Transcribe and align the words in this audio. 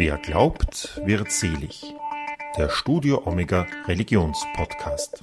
Wer 0.00 0.16
glaubt, 0.16 0.98
wird 1.04 1.30
selig. 1.30 1.94
Der 2.56 2.70
Studio 2.70 3.20
Omega 3.26 3.66
Religionspodcast. 3.86 5.20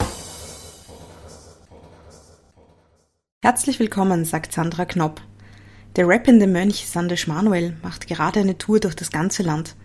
Herzlich 3.42 3.80
willkommen, 3.80 4.24
sagt 4.24 4.54
Sandra 4.54 4.86
Knopp. 4.86 5.20
Der 5.96 6.08
rappende 6.08 6.46
Mönch 6.46 6.86
Sandesh 6.86 7.26
Manuel 7.26 7.76
macht 7.82 8.06
gerade 8.06 8.40
eine 8.40 8.60
Tour 8.60 8.80
durch 8.80 8.96
das 8.96 9.10
ganze 9.10 9.42
Land. 9.42 9.76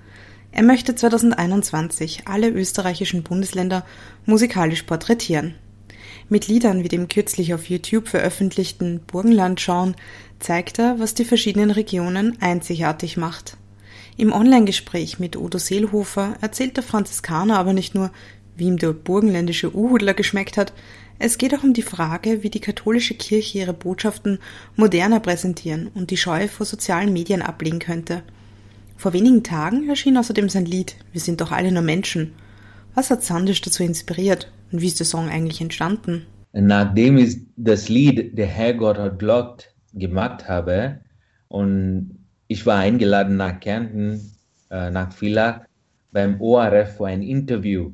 Er 0.50 0.62
möchte 0.62 0.94
2021 0.94 2.28
alle 2.28 2.50
österreichischen 2.50 3.22
Bundesländer 3.22 3.86
musikalisch 4.26 4.82
porträtieren. 4.82 5.54
Mit 6.28 6.48
Liedern 6.48 6.84
wie 6.84 6.88
dem 6.88 7.08
kürzlich 7.08 7.54
auf 7.54 7.70
YouTube 7.70 8.08
veröffentlichten 8.08 9.00
Burgenland 9.06 9.58
schauen 9.58 9.96
zeigt 10.38 10.78
er, 10.78 11.00
was 11.00 11.14
die 11.14 11.24
verschiedenen 11.24 11.70
Regionen 11.70 12.36
einzigartig 12.42 13.16
macht. 13.16 13.56
Im 14.16 14.32
Online-Gespräch 14.32 15.18
mit 15.18 15.36
Udo 15.36 15.58
Seelhofer 15.58 16.34
erzählt 16.40 16.76
der 16.76 16.84
Franziskaner 16.84 17.58
aber 17.58 17.72
nicht 17.72 17.94
nur, 17.94 18.10
wie 18.56 18.66
ihm 18.66 18.76
der 18.76 18.92
burgenländische 18.92 19.74
Uhudler 19.74 20.14
geschmeckt 20.14 20.56
hat, 20.56 20.72
es 21.18 21.38
geht 21.38 21.54
auch 21.54 21.62
um 21.62 21.72
die 21.72 21.82
Frage, 21.82 22.42
wie 22.42 22.50
die 22.50 22.60
katholische 22.60 23.14
Kirche 23.14 23.58
ihre 23.58 23.72
Botschaften 23.72 24.38
moderner 24.74 25.20
präsentieren 25.20 25.88
und 25.94 26.10
die 26.10 26.16
Scheu 26.16 26.48
vor 26.48 26.66
sozialen 26.66 27.12
Medien 27.12 27.42
ablegen 27.42 27.78
könnte. 27.78 28.22
Vor 28.96 29.12
wenigen 29.12 29.42
Tagen 29.42 29.88
erschien 29.88 30.16
außerdem 30.16 30.48
sein 30.48 30.66
Lied 30.66 30.96
Wir 31.12 31.20
sind 31.20 31.40
doch 31.40 31.52
alle 31.52 31.70
nur 31.70 31.82
Menschen. 31.82 32.32
Was 32.94 33.10
hat 33.10 33.22
Sandisch 33.22 33.60
dazu 33.60 33.82
inspiriert 33.82 34.52
und 34.72 34.80
wie 34.80 34.88
ist 34.88 34.98
der 34.98 35.06
Song 35.06 35.28
eigentlich 35.28 35.60
entstanden? 35.60 36.26
Nachdem 36.52 37.16
ich 37.18 37.38
das 37.56 37.88
Lied 37.88 38.36
Der 38.36 38.46
Herrgott 38.46 38.98
hat 38.98 39.18
gelockt 39.18 39.74
gemacht 39.94 40.48
habe 40.48 41.00
und 41.48 42.21
ich 42.52 42.66
war 42.66 42.78
eingeladen 42.78 43.36
nach 43.36 43.58
Kärnten, 43.60 44.20
äh, 44.70 44.90
nach 44.90 45.12
Villach 45.12 45.62
beim 46.12 46.40
ORF 46.40 46.96
für 46.98 47.06
ein 47.06 47.22
Interview. 47.22 47.92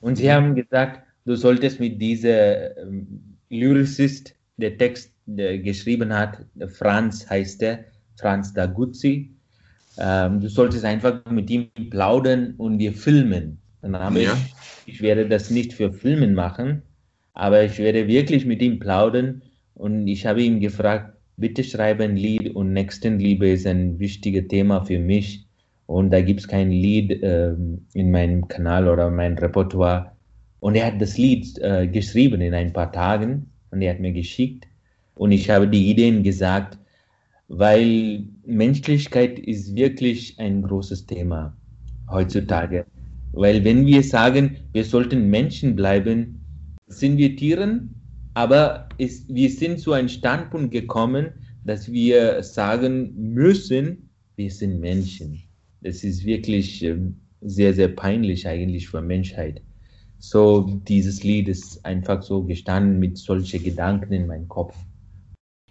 Und 0.00 0.16
sie 0.16 0.30
haben 0.30 0.54
gesagt, 0.54 1.02
du 1.24 1.34
solltest 1.34 1.80
mit 1.80 2.00
dieser 2.00 2.76
ähm, 2.76 3.36
Lyricist, 3.48 4.34
der 4.58 4.76
Text 4.76 5.12
der 5.26 5.58
geschrieben 5.58 6.12
hat, 6.12 6.44
Franz 6.68 7.28
heißt 7.28 7.62
er, 7.62 7.84
Franz 8.16 8.52
Daguzzi, 8.52 9.30
ähm, 9.98 10.40
du 10.40 10.48
solltest 10.48 10.84
einfach 10.84 11.24
mit 11.30 11.50
ihm 11.50 11.70
plaudern 11.90 12.54
und 12.56 12.78
wir 12.78 12.92
filmen. 12.92 13.58
Dann 13.82 13.96
habe 13.96 14.22
ja. 14.22 14.32
ich, 14.86 14.94
ich 14.94 15.02
werde 15.02 15.28
das 15.28 15.50
nicht 15.50 15.72
für 15.72 15.92
Filmen 15.92 16.34
machen, 16.34 16.82
aber 17.34 17.62
ich 17.62 17.78
werde 17.78 18.06
wirklich 18.06 18.44
mit 18.44 18.62
ihm 18.62 18.78
plaudern 18.78 19.42
und 19.74 20.08
ich 20.08 20.26
habe 20.26 20.42
ihn 20.42 20.60
gefragt, 20.60 21.17
bitte 21.38 21.64
schreibe 21.64 22.04
ein 22.04 22.16
Lied 22.16 22.54
und 22.54 22.72
Nächstenliebe 22.72 23.48
ist 23.48 23.66
ein 23.66 23.98
wichtiges 23.98 24.48
Thema 24.48 24.84
für 24.84 24.98
mich 24.98 25.46
und 25.86 26.10
da 26.10 26.20
gibt 26.20 26.40
es 26.40 26.48
kein 26.48 26.70
Lied 26.70 27.22
äh, 27.22 27.54
in 27.94 28.10
meinem 28.10 28.46
Kanal 28.48 28.88
oder 28.88 29.10
mein 29.10 29.38
Repertoire. 29.38 30.12
Und 30.60 30.74
er 30.74 30.86
hat 30.86 31.00
das 31.00 31.16
Lied 31.16 31.56
äh, 31.60 31.86
geschrieben 31.86 32.40
in 32.40 32.52
ein 32.52 32.72
paar 32.72 32.90
Tagen 32.92 33.50
und 33.70 33.80
er 33.80 33.94
hat 33.94 34.00
mir 34.00 34.12
geschickt 34.12 34.66
und 35.14 35.30
ich 35.32 35.48
habe 35.48 35.68
die 35.68 35.90
Ideen 35.90 36.22
gesagt, 36.24 36.78
weil 37.46 38.24
Menschlichkeit 38.44 39.38
ist 39.38 39.74
wirklich 39.74 40.38
ein 40.38 40.62
großes 40.62 41.06
Thema 41.06 41.56
heutzutage. 42.10 42.84
Weil 43.32 43.64
wenn 43.64 43.86
wir 43.86 44.02
sagen, 44.02 44.56
wir 44.72 44.84
sollten 44.84 45.30
Menschen 45.30 45.76
bleiben, 45.76 46.40
sind 46.88 47.16
wir 47.16 47.36
Tieren, 47.36 47.94
aber 48.38 48.88
ist, 48.98 49.28
wir 49.28 49.50
sind 49.50 49.80
zu 49.80 49.92
einem 49.94 50.08
Standpunkt 50.08 50.70
gekommen, 50.70 51.32
dass 51.64 51.90
wir 51.90 52.40
sagen 52.44 53.12
müssen, 53.16 54.10
wir 54.36 54.52
sind 54.52 54.78
Menschen. 54.78 55.42
Das 55.80 56.04
ist 56.04 56.24
wirklich 56.24 56.84
ähm, 56.84 57.20
sehr, 57.40 57.74
sehr 57.74 57.88
peinlich 57.88 58.46
eigentlich 58.46 58.88
für 58.88 59.02
Menschheit. 59.02 59.60
So, 60.20 60.80
dieses 60.86 61.24
Lied 61.24 61.48
ist 61.48 61.84
einfach 61.84 62.22
so 62.22 62.44
gestanden 62.44 63.00
mit 63.00 63.18
solchen 63.18 63.60
Gedanken 63.60 64.12
in 64.12 64.28
meinem 64.28 64.46
Kopf. 64.46 64.76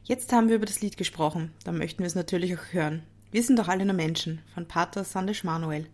Jetzt 0.04 0.34
haben 0.34 0.50
wir 0.50 0.58
über 0.58 0.66
das 0.66 0.82
Lied 0.82 0.98
gesprochen, 0.98 1.52
da 1.64 1.72
möchten 1.72 2.00
wir 2.00 2.08
es 2.08 2.16
natürlich 2.16 2.54
auch 2.54 2.74
hören. 2.74 3.02
Wir 3.32 3.44
sind 3.44 3.58
doch 3.60 3.70
alle 3.70 3.86
nur 3.86 3.96
Menschen, 3.96 4.40
von 4.54 4.68
Pater 4.68 5.06
Sandesh 5.06 5.46
Manuel. 5.46 5.86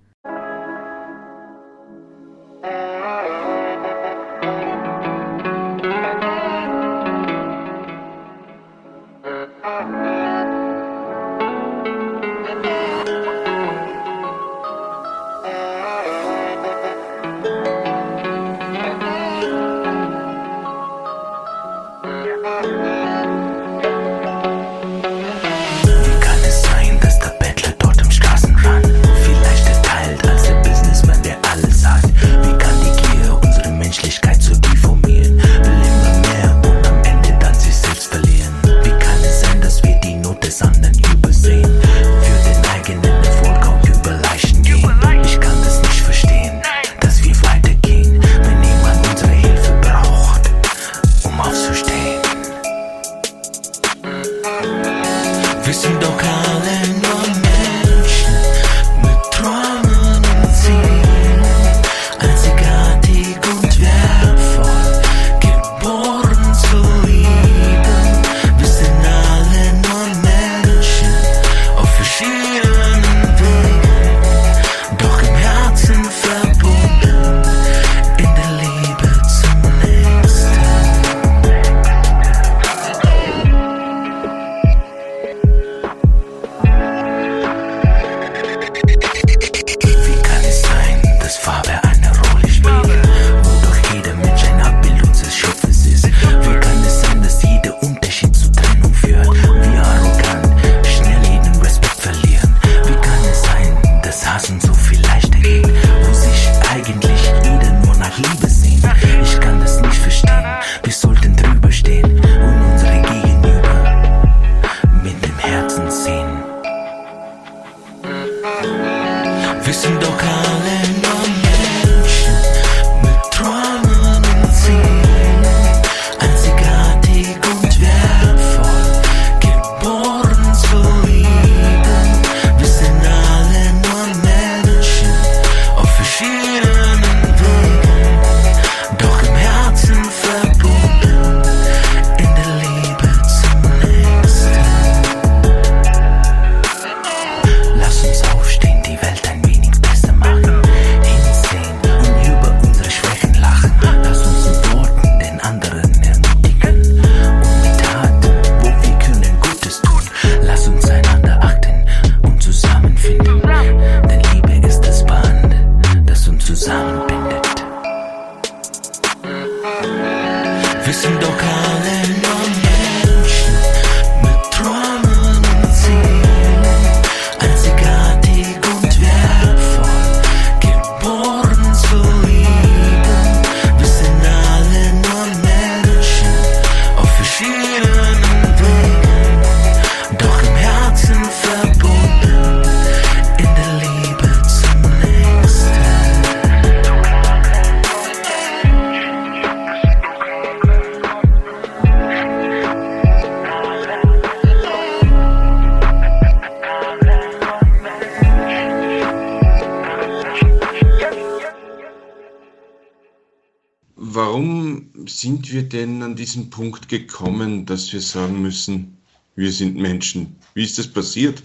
Sind 215.23 215.53
wir 215.53 215.64
denn 215.64 216.03
an 216.03 216.17
diesen 216.17 216.49
Punkt 216.49 216.90
gekommen, 216.90 217.66
dass 217.66 217.93
wir 217.93 218.02
sagen 218.02 218.41
müssen, 218.41 218.97
wir 219.37 219.53
sind 219.53 219.78
Menschen? 219.78 220.35
Wie 220.53 220.66
ist 220.66 220.78
das 220.78 220.85
passiert? 220.85 221.41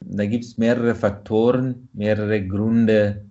Da 0.00 0.26
gibt 0.26 0.44
es 0.44 0.58
mehrere 0.58 0.94
Faktoren, 0.94 1.88
mehrere 1.94 2.46
Gründe. 2.46 3.24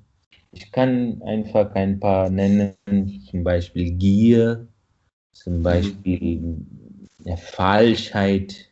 Ich 0.51 0.71
kann 0.71 1.21
einfach 1.21 1.75
ein 1.75 1.99
paar 1.99 2.31
nennen, 2.31 2.73
zum 3.29 3.43
Beispiel 3.43 3.91
Gier, 3.91 4.67
zum 5.31 5.61
Beispiel 5.61 6.39
mhm. 6.39 7.37
Falschheit, 7.37 8.67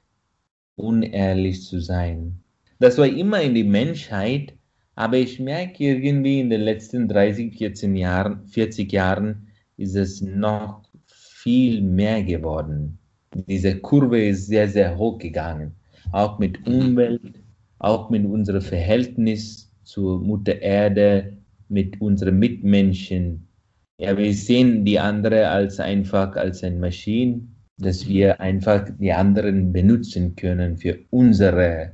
unehrlich 0.76 1.62
zu 1.68 1.82
sein. 1.82 2.40
Das 2.80 2.98
war 2.98 3.06
immer 3.06 3.44
in 3.44 3.54
der 3.54 3.66
Menschheit, 3.66 4.54
aber 4.96 5.18
ich 5.18 5.40
merke 5.40 5.84
irgendwie 5.84 6.40
in 6.40 6.50
den 6.50 6.62
letzten 6.62 7.08
30, 7.08 7.56
14 7.60 7.96
Jahren, 7.96 8.48
40 8.48 8.92
Jahren 8.92 9.50
ist 9.78 9.96
es 9.96 10.22
noch 10.22 10.84
viel 11.08 11.82
mehr 11.82 12.24
geworden. 12.24 12.98
Diese 13.48 13.78
Kurve 13.80 14.24
ist 14.24 14.48
sehr, 14.48 14.68
sehr 14.70 14.98
hoch 14.98 15.18
gegangen. 15.18 15.74
Auch 16.12 16.40
mit 16.40 16.66
Umwelt, 16.68 17.42
auch 17.80 18.10
mit 18.10 18.26
unserem 18.26 18.62
Verhältnis 18.62 19.72
zur 19.84 20.22
Mutter 20.22 20.62
Erde, 20.62 21.38
mit 21.70 22.00
unseren 22.02 22.38
Mitmenschen. 22.38 23.48
Ja, 23.98 24.18
wir 24.18 24.34
sehen 24.34 24.86
die 24.86 25.00
andere 25.00 25.50
als 25.50 25.80
einfach 25.80 26.36
als 26.36 26.64
eine 26.64 26.80
Maschine, 26.80 27.42
dass 27.78 28.08
wir 28.08 28.40
einfach 28.40 28.88
die 29.00 29.12
anderen 29.12 29.74
benutzen 29.74 30.36
können 30.36 30.78
für 30.78 31.00
unsere 31.10 31.94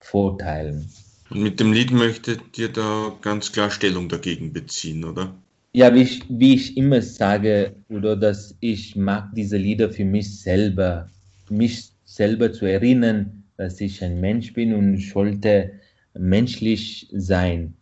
Vorteile. 0.00 0.82
Mit 1.30 1.60
dem 1.60 1.72
Lied 1.72 1.90
möchtet 1.90 2.56
ihr 2.56 2.70
da 2.70 3.12
ganz 3.20 3.52
klar 3.52 3.70
Stellung 3.70 4.08
dagegen 4.08 4.52
beziehen, 4.52 5.04
oder? 5.04 5.34
Ja, 5.78 5.94
wie 5.94 6.02
ich, 6.02 6.24
wie 6.28 6.54
ich 6.54 6.76
immer 6.76 7.00
sage, 7.00 7.76
oder 7.88 8.16
dass 8.16 8.56
ich 8.58 8.96
mag 8.96 9.32
diese 9.36 9.56
Lieder 9.56 9.88
für 9.88 10.04
mich 10.04 10.40
selber, 10.40 11.08
mich 11.50 11.92
selber 12.04 12.52
zu 12.52 12.66
erinnern, 12.66 13.44
dass 13.58 13.80
ich 13.80 14.02
ein 14.02 14.20
Mensch 14.20 14.52
bin 14.54 14.74
und 14.74 14.94
ich 14.94 15.14
wollte 15.14 15.70
menschlich 16.18 17.06
sein. 17.12 17.74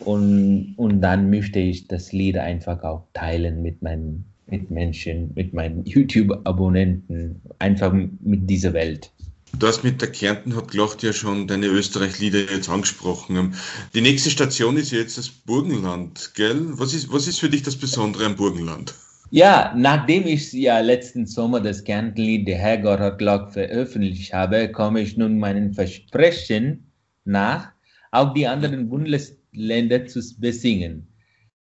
Und, 0.00 0.74
und 0.76 1.00
dann 1.00 1.30
möchte 1.30 1.60
ich 1.60 1.86
das 1.86 2.10
Lied 2.10 2.36
einfach 2.36 2.82
auch 2.82 3.04
teilen 3.12 3.62
mit 3.62 3.80
meinen 3.80 4.24
Mitmenschen, 4.48 5.30
mit 5.36 5.54
meinen 5.54 5.84
YouTube-Abonnenten, 5.86 7.40
einfach 7.60 7.92
mit 7.92 8.50
dieser 8.50 8.72
Welt. 8.72 9.12
Du 9.58 9.66
hast 9.66 9.84
mit 9.84 10.02
der 10.02 10.12
Kärnten 10.12 10.54
hat 10.54 10.72
gelacht 10.72 11.02
ja 11.02 11.14
schon 11.14 11.46
deine 11.46 11.66
Österreich-Lieder 11.66 12.52
jetzt 12.52 12.68
angesprochen. 12.68 13.54
Die 13.94 14.02
nächste 14.02 14.30
Station 14.30 14.76
ist 14.76 14.92
jetzt 14.92 15.16
das 15.16 15.30
Burgenland, 15.30 16.32
gell? 16.34 16.62
Was 16.72 16.92
ist, 16.92 17.10
was 17.10 17.26
ist 17.26 17.40
für 17.40 17.48
dich 17.48 17.62
das 17.62 17.74
Besondere 17.74 18.26
am 18.26 18.36
Burgenland? 18.36 18.94
Ja, 19.30 19.72
nachdem 19.74 20.26
ich 20.26 20.52
ja 20.52 20.80
letzten 20.80 21.26
Sommer 21.26 21.60
das 21.60 21.82
Kärntenlied 21.82 22.46
Der 22.46 22.58
Herrgott 22.58 23.00
hat 23.00 23.18
gelacht 23.18 23.54
veröffentlicht 23.54 24.34
habe, 24.34 24.70
komme 24.70 25.00
ich 25.00 25.16
nun 25.16 25.38
meinen 25.38 25.72
Versprechen 25.72 26.92
nach, 27.24 27.70
auch 28.12 28.34
die 28.34 28.46
anderen 28.46 28.90
Bundesländer 28.90 30.04
zu 30.06 30.20
besingen. 30.38 31.08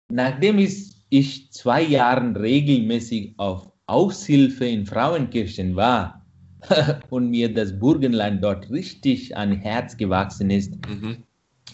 Nachdem 0.09 0.57
ich, 0.57 0.93
ich 1.09 1.51
zwei 1.51 1.83
Jahre 1.83 2.33
regelmäßig 2.41 3.35
auf 3.37 3.71
Aushilfe 3.85 4.65
in 4.65 4.87
Frauenkirchen 4.87 5.75
war, 5.75 6.22
und 7.09 7.29
mir 7.29 7.53
das 7.53 7.77
Burgenland 7.77 8.43
dort 8.43 8.69
richtig 8.69 9.35
an 9.35 9.53
Herz 9.53 9.97
gewachsen 9.97 10.49
ist, 10.49 10.73
mhm. 10.87 11.17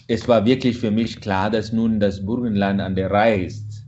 es 0.08 0.26
war 0.28 0.44
wirklich 0.44 0.78
für 0.78 0.90
mich 0.90 1.20
klar, 1.20 1.50
dass 1.50 1.72
nun 1.72 2.00
das 2.00 2.24
Burgenland 2.24 2.80
an 2.80 2.94
der 2.94 3.10
Reihe 3.10 3.44
ist. 3.44 3.84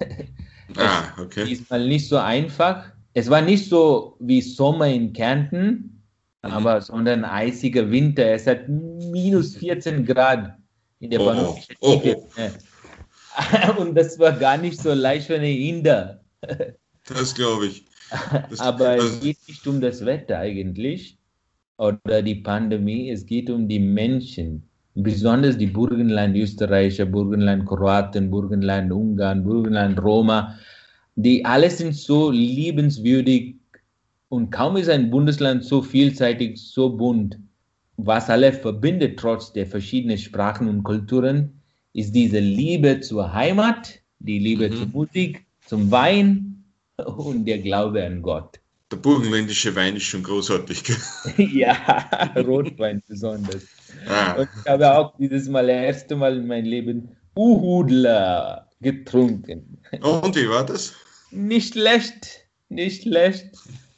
ah, 0.76 1.04
okay. 1.20 1.44
Diesmal 1.44 1.86
nicht 1.86 2.08
so 2.08 2.16
einfach. 2.16 2.84
Es 3.14 3.30
war 3.30 3.42
nicht 3.42 3.68
so 3.68 4.16
wie 4.20 4.40
Sommer 4.40 4.88
in 4.88 5.12
Kärnten, 5.12 6.02
mhm. 6.42 6.50
aber 6.50 6.80
sondern 6.80 7.24
eisiger 7.24 7.90
Winter. 7.90 8.26
Es 8.32 8.46
hat 8.46 8.68
minus 8.68 9.56
14 9.56 10.04
Grad 10.04 10.56
in 11.00 11.10
der 11.10 11.20
oh, 11.20 11.56
oh, 11.80 12.02
oh. 12.04 12.28
Und 13.78 13.94
das 13.94 14.18
war 14.18 14.32
gar 14.32 14.56
nicht 14.56 14.80
so 14.80 14.92
leicht 14.94 15.26
für 15.26 15.36
eine 15.36 15.50
Inder. 15.50 16.20
Das 17.06 17.34
glaube 17.34 17.66
ich. 17.66 17.84
Aber 18.58 18.96
es 18.96 19.20
geht 19.20 19.38
nicht 19.48 19.66
um 19.66 19.80
das 19.80 20.04
Wetter 20.04 20.38
eigentlich 20.38 21.18
oder 21.76 22.22
die 22.22 22.36
Pandemie, 22.36 23.10
es 23.10 23.26
geht 23.26 23.50
um 23.50 23.68
die 23.68 23.80
Menschen. 23.80 24.62
Besonders 24.94 25.58
die 25.58 25.66
Burgenland 25.66 26.36
Österreicher, 26.36 27.04
Burgenland 27.04 27.66
Kroaten, 27.66 28.30
Burgenland 28.30 28.92
Ungarn, 28.92 29.42
Burgenland 29.42 30.00
Roma, 30.00 30.56
die 31.16 31.44
alle 31.44 31.68
sind 31.68 31.94
so 31.94 32.30
liebenswürdig 32.30 33.56
und 34.28 34.50
kaum 34.50 34.76
ist 34.76 34.88
ein 34.88 35.10
Bundesland 35.10 35.64
so 35.64 35.82
vielseitig, 35.82 36.58
so 36.58 36.90
bunt. 36.90 37.38
Was 37.96 38.30
alle 38.30 38.52
verbindet, 38.52 39.18
trotz 39.18 39.52
der 39.52 39.66
verschiedenen 39.66 40.18
Sprachen 40.18 40.68
und 40.68 40.82
Kulturen, 40.82 41.60
ist 41.92 42.12
diese 42.14 42.40
Liebe 42.40 43.00
zur 43.00 43.32
Heimat, 43.32 44.00
die 44.18 44.38
Liebe 44.38 44.68
mhm. 44.68 44.74
zur 44.74 44.86
Musik, 44.88 45.46
zum 45.66 45.90
Wein, 45.90 46.63
und 47.16 47.44
der 47.44 47.58
Glaube 47.58 48.04
an 48.04 48.22
Gott. 48.22 48.60
Der 48.90 48.96
burgenländische 48.96 49.74
Wein 49.74 49.96
ist 49.96 50.04
schon 50.04 50.22
großartig. 50.22 50.82
ja, 51.36 52.32
Rotwein 52.36 53.02
besonders. 53.08 53.64
Ah. 54.06 54.34
Und 54.34 54.48
ich 54.62 54.70
habe 54.70 54.96
auch 54.96 55.16
dieses 55.18 55.48
Mal, 55.48 55.66
das 55.66 55.76
erste 55.76 56.16
Mal 56.16 56.36
in 56.36 56.46
meinem 56.46 56.66
Leben 56.66 57.16
Uhudler 57.34 58.68
getrunken. 58.80 59.78
Und 60.00 60.36
wie 60.36 60.48
war 60.48 60.64
das? 60.64 60.92
Nicht 61.30 61.72
schlecht, 61.72 62.46
nicht 62.68 63.02
schlecht, 63.02 63.50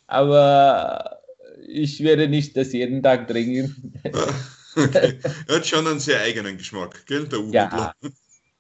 aber 0.07 1.19
ich 1.67 2.03
werde 2.03 2.29
nicht 2.29 2.57
das 2.57 2.73
jeden 2.73 3.03
Tag 3.03 3.29
trinken. 3.29 3.93
Okay. 4.79 5.19
Er 5.49 5.57
hat 5.57 5.67
schon 5.67 5.87
einen 5.87 6.01
sehr 6.01 6.21
eigenen 6.21 6.59
Geschmack, 6.59 7.07
gell, 7.07 7.27
der 7.27 7.39
Uhudler. 7.39 7.95
Ja, 8.03 8.11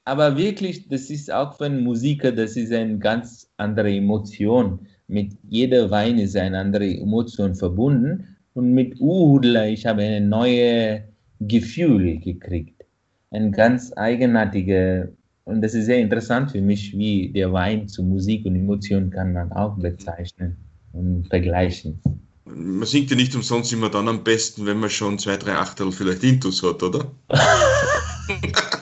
aber 0.06 0.36
wirklich, 0.36 0.88
das 0.88 1.10
ist 1.10 1.32
auch 1.32 1.56
für 1.56 1.64
einen 1.64 1.82
Musiker, 1.82 2.30
das 2.30 2.56
ist 2.56 2.72
eine 2.72 2.96
ganz 2.96 3.50
andere 3.56 3.90
Emotion. 3.90 4.86
Mit 5.08 5.32
jeder 5.48 5.90
Wein 5.90 6.18
ist 6.18 6.36
eine 6.36 6.58
andere 6.58 6.86
Emotion 6.86 7.56
verbunden. 7.56 8.36
Und 8.54 8.72
mit 8.72 9.00
Uhudler, 9.00 9.66
ich 9.66 9.84
habe 9.84 10.02
ein 10.02 10.28
neues 10.28 11.00
Gefühl 11.40 12.20
gekriegt. 12.20 12.84
Ein 13.32 13.50
ganz 13.50 13.92
eigenartiges, 13.96 15.08
und 15.42 15.60
das 15.60 15.75
ist 15.75 15.86
sehr 15.86 15.98
interessant 15.98 16.52
für 16.52 16.60
mich, 16.60 16.96
wie 16.96 17.32
der 17.32 17.52
Wein 17.52 17.88
zu 17.88 18.04
Musik 18.04 18.46
und 18.46 18.54
Emotion 18.54 19.10
kann 19.10 19.32
man 19.32 19.50
auch 19.52 19.76
bezeichnen 19.76 20.56
und 20.92 21.26
vergleichen. 21.28 22.00
Man 22.44 22.86
singt 22.86 23.10
ja 23.10 23.16
nicht 23.16 23.34
umsonst 23.34 23.72
immer 23.72 23.90
dann 23.90 24.06
am 24.06 24.22
besten, 24.22 24.66
wenn 24.66 24.78
man 24.78 24.88
schon 24.88 25.18
zwei, 25.18 25.36
drei 25.36 25.54
Achtel 25.54 25.90
vielleicht 25.90 26.22
Intus 26.22 26.62
hat, 26.62 26.80
oder? 26.84 27.10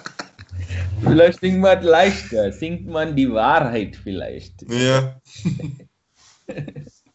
Vielleicht 1.04 1.40
singt 1.40 1.60
man 1.60 1.82
leichter, 1.82 2.52
singt 2.52 2.86
man 2.86 3.14
die 3.14 3.30
Wahrheit 3.30 3.96
vielleicht. 4.02 4.62
Ja. 4.70 5.20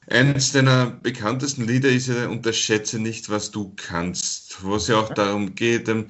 Eines 0.07 0.51
deiner 0.51 0.91
bekanntesten 0.91 1.67
Lieder 1.67 1.89
ist 1.89 2.07
ja 2.07 2.27
Unterschätze 2.27 2.99
nicht, 2.99 3.29
was 3.29 3.51
du 3.51 3.73
kannst, 3.75 4.63
wo 4.63 4.75
es 4.75 4.87
ja 4.87 4.97
auch 4.97 5.13
darum 5.13 5.53
geht, 5.55 5.87
ähm, 5.87 6.07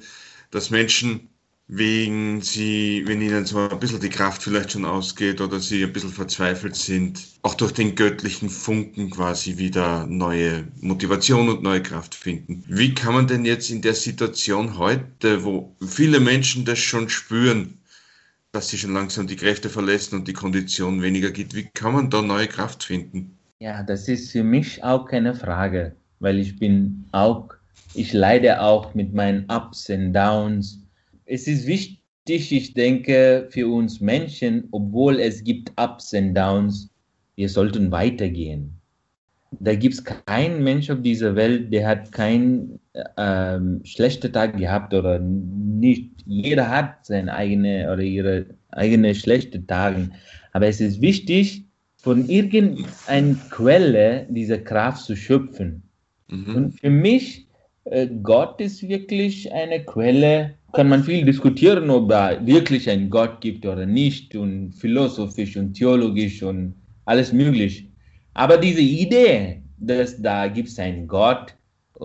dass 0.50 0.70
Menschen 0.70 1.29
wegen 1.72 2.40
sie, 2.40 3.04
wenn 3.06 3.22
ihnen 3.22 3.46
so 3.46 3.68
ein 3.68 3.78
bisschen 3.78 4.00
die 4.00 4.08
Kraft 4.08 4.42
vielleicht 4.42 4.72
schon 4.72 4.84
ausgeht 4.84 5.40
oder 5.40 5.60
sie 5.60 5.84
ein 5.84 5.92
bisschen 5.92 6.10
verzweifelt 6.10 6.74
sind, 6.74 7.22
auch 7.42 7.54
durch 7.54 7.70
den 7.70 7.94
göttlichen 7.94 8.50
Funken 8.50 9.10
quasi 9.10 9.56
wieder 9.56 10.04
neue 10.06 10.64
Motivation 10.80 11.48
und 11.48 11.62
neue 11.62 11.80
Kraft 11.80 12.16
finden. 12.16 12.64
Wie 12.66 12.92
kann 12.92 13.14
man 13.14 13.28
denn 13.28 13.44
jetzt 13.44 13.70
in 13.70 13.82
der 13.82 13.94
Situation 13.94 14.78
heute, 14.78 15.44
wo 15.44 15.76
viele 15.86 16.18
Menschen 16.18 16.64
das 16.64 16.80
schon 16.80 17.08
spüren, 17.08 17.78
dass 18.50 18.70
sie 18.70 18.78
schon 18.78 18.92
langsam 18.92 19.28
die 19.28 19.36
Kräfte 19.36 19.68
verlassen 19.68 20.16
und 20.16 20.26
die 20.26 20.32
Kondition 20.32 21.02
weniger 21.02 21.30
geht, 21.30 21.54
wie 21.54 21.68
kann 21.72 21.92
man 21.92 22.10
da 22.10 22.20
neue 22.20 22.48
Kraft 22.48 22.82
finden? 22.82 23.38
Ja, 23.60 23.84
das 23.84 24.08
ist 24.08 24.32
für 24.32 24.42
mich 24.42 24.82
auch 24.82 25.06
keine 25.06 25.36
Frage, 25.36 25.94
weil 26.18 26.40
ich 26.40 26.58
bin 26.58 27.04
auch, 27.12 27.50
ich 27.94 28.12
leide 28.12 28.60
auch 28.60 28.92
mit 28.94 29.14
meinen 29.14 29.44
Ups 29.48 29.88
und 29.88 30.12
Downs 30.12 30.79
es 31.30 31.46
ist 31.46 31.66
wichtig, 31.66 32.52
ich 32.52 32.74
denke, 32.74 33.48
für 33.50 33.68
uns 33.68 34.00
Menschen, 34.00 34.68
obwohl 34.72 35.20
es 35.20 35.44
gibt 35.44 35.72
Ups 35.80 36.12
und 36.12 36.34
Downs, 36.34 36.90
wir 37.36 37.48
sollten 37.48 37.90
weitergehen. 37.90 38.76
Da 39.58 39.74
gibt 39.74 39.94
es 39.94 40.04
keinen 40.04 40.62
Mensch 40.62 40.90
auf 40.90 41.02
dieser 41.02 41.34
Welt, 41.34 41.72
der 41.72 41.88
hat 41.88 42.12
keinen 42.12 42.78
ähm, 43.16 43.80
schlechten 43.84 44.32
Tag 44.32 44.56
gehabt 44.56 44.94
oder 44.94 45.18
nicht. 45.18 46.10
Jeder 46.26 46.68
hat 46.68 47.04
seine 47.06 47.34
eigene 47.34 47.92
oder 47.92 48.02
ihre 48.02 48.46
eigene 48.70 49.14
schlechte 49.14 49.66
Tage. 49.66 50.10
Aber 50.52 50.66
es 50.66 50.80
ist 50.80 51.00
wichtig, 51.00 51.64
von 51.96 52.28
irgendeiner 52.28 53.36
Quelle 53.50 54.26
diese 54.30 54.62
Kraft 54.62 55.04
zu 55.04 55.16
schöpfen. 55.16 55.82
Mhm. 56.28 56.54
Und 56.54 56.80
für 56.80 56.90
mich 56.90 57.46
Gott 58.22 58.60
ist 58.60 58.86
wirklich 58.88 59.52
eine 59.52 59.84
Quelle. 59.84 60.54
Kann 60.72 60.88
man 60.88 61.02
viel 61.02 61.24
diskutieren, 61.24 61.90
ob 61.90 62.08
da 62.08 62.46
wirklich 62.46 62.88
ein 62.88 63.10
Gott 63.10 63.40
gibt 63.40 63.66
oder 63.66 63.84
nicht 63.84 64.36
und 64.36 64.72
philosophisch 64.72 65.56
und 65.56 65.74
theologisch 65.74 66.42
und 66.42 66.74
alles 67.06 67.32
möglich. 67.32 67.88
Aber 68.34 68.56
diese 68.56 68.80
Idee, 68.80 69.62
dass 69.78 70.22
da 70.22 70.46
gibt 70.46 70.68
es 70.68 70.78
einen 70.78 71.08
Gott 71.08 71.56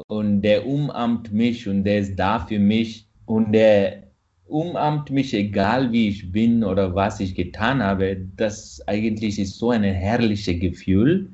und 0.07 0.41
der 0.41 0.65
umarmt 0.65 1.31
mich 1.31 1.67
und 1.67 1.83
der 1.83 1.99
ist 1.99 2.15
da 2.15 2.39
für 2.39 2.57
mich 2.57 3.07
und 3.25 3.51
der 3.51 4.05
umarmt 4.47 5.11
mich, 5.11 5.35
egal 5.35 5.91
wie 5.91 6.09
ich 6.09 6.31
bin 6.31 6.63
oder 6.63 6.95
was 6.95 7.19
ich 7.19 7.35
getan 7.35 7.83
habe, 7.83 8.17
das 8.37 8.81
eigentlich 8.87 9.37
ist 9.37 9.59
so 9.59 9.69
ein 9.69 9.83
herrliches 9.83 10.59
Gefühl 10.59 11.29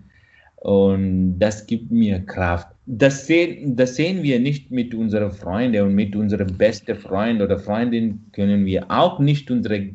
und 0.61 1.39
das 1.39 1.65
gibt 1.65 1.89
mir 1.89 2.19
Kraft. 2.19 2.67
Das 2.85 3.25
sehen, 3.25 3.75
das 3.75 3.95
sehen 3.95 4.21
wir 4.21 4.39
nicht 4.39 4.69
mit 4.69 4.93
unseren 4.93 5.31
Freunden 5.31 5.81
und 5.81 5.95
mit 5.95 6.15
unserem 6.15 6.55
besten 6.55 6.95
Freund 6.95 7.41
oder 7.41 7.57
Freundin 7.57 8.23
können 8.31 8.63
wir 8.65 8.85
auch 8.91 9.17
nicht 9.17 9.49
unsere 9.49 9.89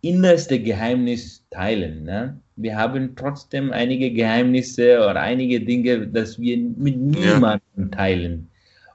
innerste 0.00 0.60
Geheimnis 0.60 1.46
teilen. 1.50 2.02
Ne? 2.02 2.40
Wir 2.56 2.76
haben 2.76 3.14
trotzdem 3.14 3.70
einige 3.70 4.12
Geheimnisse 4.12 4.98
oder 4.98 5.20
einige 5.20 5.60
Dinge, 5.60 6.08
das 6.08 6.40
wir 6.40 6.56
mit 6.56 6.96
niemandem 6.96 7.60
ja. 7.76 7.84
teilen. 7.86 8.48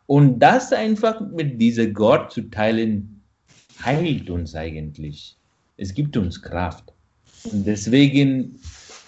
Und 0.07 0.39
das 0.39 0.73
einfach 0.73 1.21
mit 1.31 1.61
dieser 1.61 1.87
Gott 1.87 2.33
zu 2.33 2.41
teilen, 2.49 3.21
heilt 3.81 4.29
uns 4.29 4.53
eigentlich. 4.53 5.37
Es 5.77 5.93
gibt 5.93 6.17
uns 6.17 6.41
Kraft. 6.41 6.91
Und 7.45 7.65
deswegen, 7.65 8.59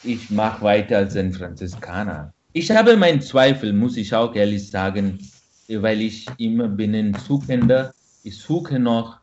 ich 0.08 0.30
mache 0.30 0.62
weiter 0.64 0.98
als 0.98 1.16
ein 1.16 1.34
Franziskaner. 1.34 2.34
Ich 2.54 2.72
habe 2.72 2.96
meinen 2.96 3.22
Zweifel, 3.22 3.74
muss 3.74 3.98
ich 3.98 4.14
auch 4.16 4.34
ehrlich 4.34 4.70
sagen, 4.72 5.20
weil 5.68 6.02
ich 6.02 6.26
immer 6.38 6.68
bin 6.68 6.96
ein 6.96 7.14
Suchender. 7.14 7.94
Ich 8.24 8.38
suche 8.38 8.80
noch. 8.80 9.20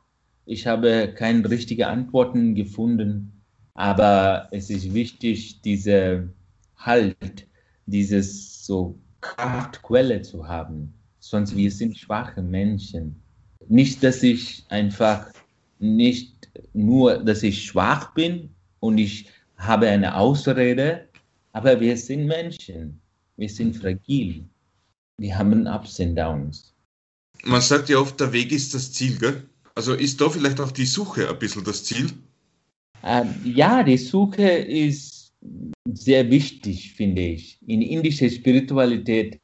Ich 0.46 0.66
habe 0.66 1.12
keine 1.16 1.48
richtigen 1.48 1.84
Antworten 1.84 2.54
gefunden. 2.54 3.42
Aber 3.74 4.48
es 4.52 4.70
ist 4.70 4.94
wichtig, 4.94 5.62
diese 5.62 6.28
Halt, 6.76 7.46
dieses 7.86 8.64
so 8.66 8.98
Kraftquelle 9.20 10.22
zu 10.22 10.46
haben. 10.46 10.92
Sonst 11.18 11.56
wir 11.56 11.70
sind 11.70 11.96
schwache 11.96 12.42
Menschen. 12.42 13.20
Nicht, 13.68 14.04
dass 14.04 14.22
ich 14.22 14.64
einfach 14.68 15.28
nicht 15.78 16.50
nur, 16.74 17.18
dass 17.24 17.42
ich 17.42 17.64
schwach 17.64 18.12
bin 18.12 18.50
und 18.80 18.98
ich 18.98 19.30
habe 19.56 19.88
eine 19.88 20.16
Ausrede, 20.16 21.08
aber 21.52 21.80
wir 21.80 21.96
sind 21.96 22.26
Menschen. 22.26 23.00
Wir 23.37 23.49
sind 23.49 23.76
fragil. 23.76 24.44
Wir 25.18 25.37
haben 25.37 25.66
Ups 25.66 25.99
und 26.00 26.16
Downs. 26.16 26.75
Man 27.44 27.61
sagt 27.61 27.88
ja 27.88 27.99
oft, 27.99 28.18
der 28.20 28.32
Weg 28.32 28.52
ist 28.52 28.75
das 28.75 28.92
Ziel, 28.92 29.18
gell? 29.18 29.42
Also 29.75 29.94
ist 29.94 30.20
da 30.20 30.28
vielleicht 30.28 30.61
auch 30.61 30.70
die 30.70 30.87
Suche 30.87 31.28
ein 31.28 31.38
bisschen 31.38 31.64
das 31.64 31.84
Ziel? 31.84 32.11
Ähm, 33.02 33.34
ja, 33.44 33.82
die 33.82 33.99
Suche 33.99 34.49
ist 34.49 35.32
sehr 35.92 36.30
wichtig, 36.30 36.94
finde 36.94 37.23
ich. 37.23 37.58
In 37.66 37.82
indischer 37.82 38.30
Spiritualität 38.30 39.40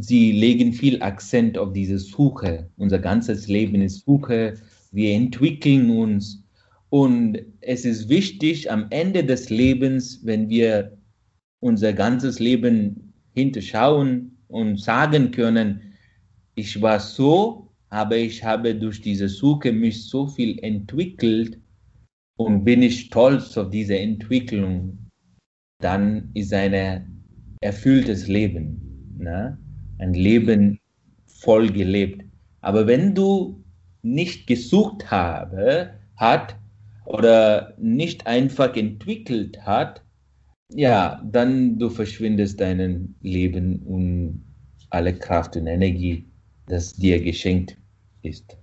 sie 0.00 0.32
legen 0.32 0.72
viel 0.72 1.02
Akzent 1.02 1.58
auf 1.58 1.72
diese 1.72 1.98
Suche. 1.98 2.68
Unser 2.76 2.98
ganzes 2.98 3.46
Leben 3.46 3.82
ist 3.82 4.04
Suche. 4.04 4.54
Wir 4.92 5.14
entwickeln 5.14 5.90
uns. 5.90 6.42
Und 6.90 7.38
es 7.60 7.84
ist 7.84 8.08
wichtig, 8.08 8.70
am 8.70 8.86
Ende 8.90 9.24
des 9.24 9.50
Lebens, 9.50 10.20
wenn 10.24 10.48
wir 10.48 10.96
unser 11.60 11.92
ganzes 11.92 12.38
Leben 12.38 13.12
hinterschauen 13.34 14.38
und 14.48 14.80
sagen 14.80 15.30
können, 15.30 15.80
ich 16.54 16.80
war 16.80 17.00
so, 17.00 17.70
aber 17.90 18.16
ich 18.16 18.42
habe 18.42 18.74
durch 18.74 19.00
diese 19.00 19.28
Suche 19.28 19.72
mich 19.72 20.04
so 20.04 20.26
viel 20.28 20.58
entwickelt 20.60 21.58
und 22.36 22.64
bin 22.64 22.82
ich 22.82 23.00
stolz 23.00 23.56
auf 23.56 23.70
diese 23.70 23.98
Entwicklung, 23.98 24.98
dann 25.80 26.30
ist 26.34 26.52
ein 26.52 27.22
erfülltes 27.60 28.28
Leben. 28.28 29.14
Ne? 29.18 29.58
ein 29.98 30.14
Leben 30.14 30.80
voll 31.26 31.70
gelebt. 31.70 32.24
Aber 32.60 32.86
wenn 32.86 33.14
du 33.14 33.62
nicht 34.02 34.46
gesucht 34.46 35.10
habe, 35.10 35.90
hat 36.16 36.56
oder 37.06 37.74
nicht 37.78 38.26
einfach 38.26 38.76
entwickelt 38.76 39.62
hat, 39.62 40.02
ja, 40.68 41.22
dann 41.24 41.78
du 41.78 41.90
verschwindest 41.90 42.60
dein 42.60 43.14
Leben 43.22 43.80
und 43.82 44.44
alle 44.90 45.14
Kraft 45.14 45.56
und 45.56 45.66
Energie, 45.66 46.26
das 46.66 46.94
dir 46.94 47.22
geschenkt 47.22 47.76
ist. 48.22 48.56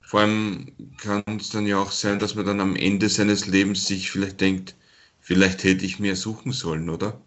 Vor 0.00 0.20
allem 0.20 0.72
kann 0.98 1.22
es 1.38 1.50
dann 1.50 1.66
ja 1.66 1.78
auch 1.78 1.90
sein, 1.90 2.18
dass 2.18 2.34
man 2.34 2.46
dann 2.46 2.60
am 2.60 2.76
Ende 2.76 3.08
seines 3.08 3.46
Lebens 3.46 3.86
sich 3.86 4.10
vielleicht 4.10 4.40
denkt, 4.40 4.76
vielleicht 5.18 5.64
hätte 5.64 5.86
ich 5.86 5.98
mehr 5.98 6.16
suchen 6.16 6.52
sollen, 6.52 6.90
oder? 6.90 7.20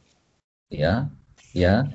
Ja, 0.70 1.12
ja 1.54 1.90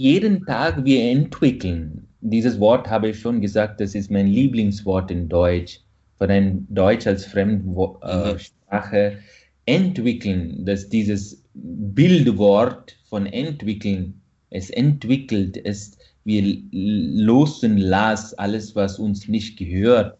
jeden 0.00 0.46
Tag 0.46 0.82
wir 0.86 1.10
entwickeln. 1.10 2.08
Dieses 2.22 2.58
Wort 2.58 2.88
habe 2.88 3.10
ich 3.10 3.20
schon 3.20 3.42
gesagt, 3.42 3.82
das 3.82 3.94
ist 3.94 4.10
mein 4.10 4.28
Lieblingswort 4.28 5.10
in 5.10 5.28
Deutsch. 5.28 5.80
Von 6.20 6.30
einem 6.30 6.66
Deutsch 6.68 7.06
als 7.06 7.24
Fremdsprache 7.24 8.96
äh, 8.96 9.16
entwickeln, 9.64 10.66
dass 10.66 10.86
dieses 10.86 11.42
Bildwort 11.54 12.94
von 13.08 13.24
entwickeln, 13.24 14.20
es 14.50 14.68
entwickelt, 14.68 15.56
es, 15.64 15.96
wir 16.24 16.58
losen 16.72 17.78
las 17.78 18.34
alles, 18.34 18.76
was 18.76 18.98
uns 18.98 19.28
nicht 19.28 19.58
gehört 19.58 20.18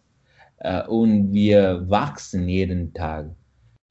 äh, 0.60 0.86
und 0.86 1.34
wir 1.34 1.84
wachsen 1.90 2.48
jeden 2.48 2.94
Tag. 2.94 3.30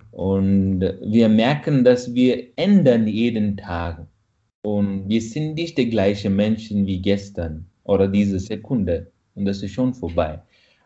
Und 0.09 0.81
wir 0.81 1.29
merken, 1.29 1.83
dass 1.83 2.15
wir 2.15 2.47
ändern 2.55 3.05
jeden 3.05 3.55
Tag. 3.55 4.07
Und 4.63 5.07
wir 5.07 5.21
sind 5.21 5.53
nicht 5.53 5.77
die 5.77 5.91
gleichen 5.91 6.35
Menschen 6.35 6.87
wie 6.87 6.99
gestern 6.99 7.67
oder 7.83 8.07
diese 8.07 8.39
Sekunde. 8.39 9.11
Und 9.35 9.45
das 9.45 9.61
ist 9.61 9.73
schon 9.73 9.93
vorbei. 9.93 10.41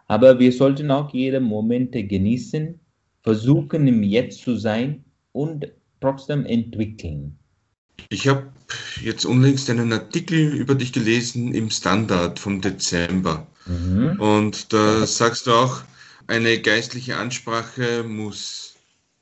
Aber 0.07 0.39
wir 0.39 0.51
sollten 0.51 0.91
auch 0.91 1.13
jede 1.13 1.39
Momente 1.39 2.03
genießen, 2.03 2.79
versuchen 3.21 3.87
im 3.87 4.03
Jetzt 4.03 4.41
zu 4.41 4.57
sein 4.57 5.03
und 5.31 5.71
trotzdem 6.01 6.45
entwickeln. 6.45 7.37
Ich 8.09 8.27
habe 8.27 8.51
jetzt 9.01 9.25
unlängst 9.25 9.69
einen 9.69 9.93
Artikel 9.93 10.53
über 10.53 10.75
dich 10.75 10.91
gelesen 10.91 11.53
im 11.53 11.69
Standard 11.69 12.39
vom 12.39 12.61
Dezember. 12.61 13.47
Mhm. 13.65 14.19
Und 14.19 14.73
da 14.73 15.05
sagst 15.05 15.47
du 15.47 15.51
auch, 15.51 15.83
eine 16.27 16.59
geistliche 16.59 17.17
Ansprache 17.17 18.03
muss 18.03 18.75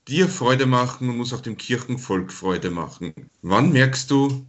dir 0.07 0.27
Freude 0.27 0.65
machen 0.65 1.09
und 1.09 1.17
muss 1.17 1.33
auch 1.33 1.41
dem 1.41 1.57
Kirchenvolk 1.57 2.31
Freude 2.31 2.71
machen. 2.71 3.13
Wann 3.41 3.71
merkst 3.71 4.09
du, 4.09 4.45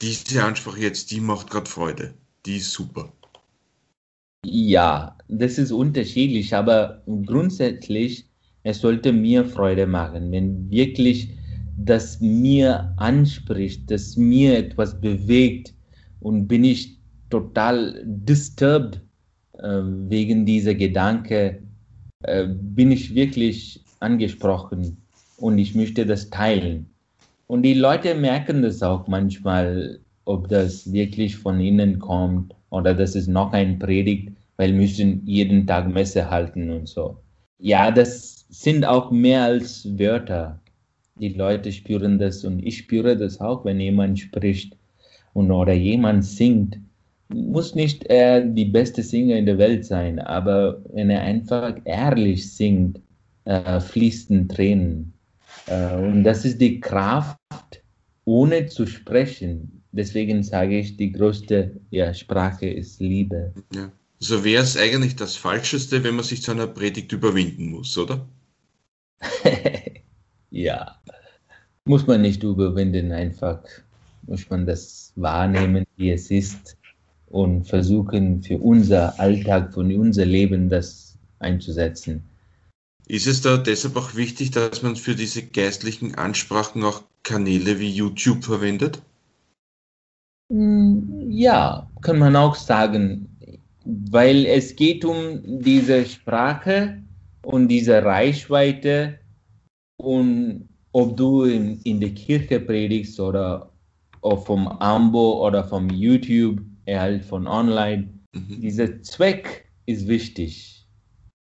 diese 0.00 0.44
Ansprache 0.44 0.80
jetzt, 0.80 1.10
die 1.10 1.20
macht 1.20 1.50
gerade 1.50 1.70
Freude, 1.70 2.14
die 2.44 2.56
ist 2.56 2.72
super? 2.72 3.12
Ja, 4.44 5.16
das 5.28 5.56
ist 5.58 5.70
unterschiedlich, 5.70 6.52
aber 6.52 7.02
grundsätzlich, 7.26 8.26
es 8.64 8.80
sollte 8.80 9.12
mir 9.12 9.44
Freude 9.44 9.86
machen, 9.86 10.32
wenn 10.32 10.68
wirklich 10.68 11.30
das 11.76 12.20
mir 12.20 12.92
anspricht, 12.96 13.88
das 13.88 14.16
mir 14.16 14.58
etwas 14.58 15.00
bewegt 15.00 15.74
und 16.20 16.48
bin 16.48 16.64
ich 16.64 16.98
total 17.30 18.02
disturbed 18.04 19.00
äh, 19.58 19.80
wegen 20.08 20.44
dieser 20.44 20.74
Gedanke, 20.74 21.62
äh, 22.22 22.46
bin 22.48 22.90
ich 22.90 23.14
wirklich 23.14 23.84
angesprochen 24.00 24.96
und 25.36 25.58
ich 25.58 25.76
möchte 25.76 26.04
das 26.04 26.30
teilen. 26.30 26.86
Und 27.46 27.62
die 27.62 27.74
Leute 27.74 28.14
merken 28.16 28.62
das 28.62 28.82
auch 28.82 29.06
manchmal, 29.06 30.00
ob 30.24 30.48
das 30.48 30.92
wirklich 30.92 31.36
von 31.36 31.60
ihnen 31.60 32.00
kommt 32.00 32.54
oder 32.72 32.94
das 32.94 33.14
ist 33.14 33.28
noch 33.28 33.52
ein 33.52 33.78
Predigt, 33.78 34.32
weil 34.56 34.72
müssen 34.72 35.26
jeden 35.26 35.66
Tag 35.66 35.88
Messe 35.88 36.30
halten 36.30 36.70
und 36.70 36.88
so. 36.88 37.18
Ja, 37.58 37.90
das 37.90 38.46
sind 38.48 38.84
auch 38.84 39.10
mehr 39.10 39.42
als 39.42 39.86
Wörter. 39.98 40.58
Die 41.16 41.28
Leute 41.28 41.70
spüren 41.70 42.18
das 42.18 42.44
und 42.44 42.64
ich 42.64 42.78
spüre 42.78 43.16
das 43.16 43.40
auch, 43.40 43.64
wenn 43.66 43.78
jemand 43.78 44.18
spricht 44.18 44.76
und 45.34 45.50
oder 45.50 45.74
jemand 45.74 46.24
singt. 46.24 46.78
Muss 47.28 47.74
nicht 47.74 48.04
er 48.06 48.40
die 48.40 48.64
beste 48.64 49.02
Singer 49.02 49.36
in 49.36 49.46
der 49.46 49.58
Welt 49.58 49.84
sein, 49.84 50.18
aber 50.18 50.80
wenn 50.92 51.10
er 51.10 51.22
einfach 51.22 51.76
ehrlich 51.84 52.52
singt 52.54 53.00
äh, 53.44 53.80
fließen 53.80 54.48
Tränen. 54.48 55.12
Äh, 55.66 55.96
und 55.96 56.24
das 56.24 56.46
ist 56.46 56.60
die 56.60 56.80
Kraft, 56.80 57.38
ohne 58.24 58.66
zu 58.66 58.86
sprechen. 58.86 59.81
Deswegen 59.92 60.42
sage 60.42 60.78
ich, 60.78 60.96
die 60.96 61.12
größte 61.12 61.80
ja, 61.90 62.14
Sprache 62.14 62.66
ist 62.66 63.00
Liebe. 63.00 63.52
Ja. 63.74 63.92
So 64.18 64.42
wäre 64.42 64.62
es 64.62 64.76
eigentlich 64.76 65.16
das 65.16 65.36
Falscheste, 65.36 66.02
wenn 66.02 66.16
man 66.16 66.24
sich 66.24 66.42
zu 66.42 66.52
einer 66.52 66.66
Predigt 66.66 67.12
überwinden 67.12 67.70
muss, 67.70 67.98
oder? 67.98 68.26
ja, 70.50 70.96
muss 71.84 72.06
man 72.06 72.22
nicht 72.22 72.42
überwinden, 72.42 73.12
einfach 73.12 73.62
muss 74.22 74.48
man 74.48 74.66
das 74.66 75.12
wahrnehmen, 75.16 75.84
wie 75.96 76.10
es 76.10 76.30
ist 76.30 76.76
und 77.26 77.64
versuchen 77.64 78.42
für 78.42 78.58
unser 78.58 79.18
Alltag, 79.18 79.74
für 79.74 79.80
unser 79.80 80.24
Leben 80.24 80.68
das 80.68 81.18
einzusetzen. 81.38 82.22
Ist 83.08 83.26
es 83.26 83.42
da 83.42 83.56
deshalb 83.56 83.96
auch 83.96 84.14
wichtig, 84.14 84.52
dass 84.52 84.82
man 84.82 84.96
für 84.96 85.16
diese 85.16 85.42
geistlichen 85.42 86.14
Ansprachen 86.14 86.84
auch 86.84 87.02
Kanäle 87.24 87.80
wie 87.80 87.90
YouTube 87.90 88.44
verwendet? 88.44 89.02
Hm, 90.52 91.30
ja, 91.30 91.90
kann 92.02 92.18
man 92.18 92.36
auch 92.36 92.54
sagen, 92.54 93.26
weil 93.86 94.44
es 94.44 94.76
geht 94.76 95.02
um 95.02 95.40
diese 95.42 96.04
Sprache 96.04 97.02
und 97.42 97.68
diese 97.68 98.04
Reichweite 98.04 99.18
und 99.96 100.68
ob 100.92 101.16
du 101.16 101.44
in, 101.44 101.80
in 101.84 102.00
der 102.00 102.10
Kirche 102.10 102.60
predigst 102.60 103.18
oder 103.18 103.72
vom 104.44 104.68
Ambo 104.68 105.46
oder 105.46 105.64
vom 105.64 105.88
YouTube, 105.88 106.60
halt 106.86 107.24
von 107.24 107.46
online. 107.46 108.12
Mhm. 108.34 108.60
Dieser 108.60 109.00
Zweck 109.00 109.72
ist 109.86 110.06
wichtig. 110.06 110.86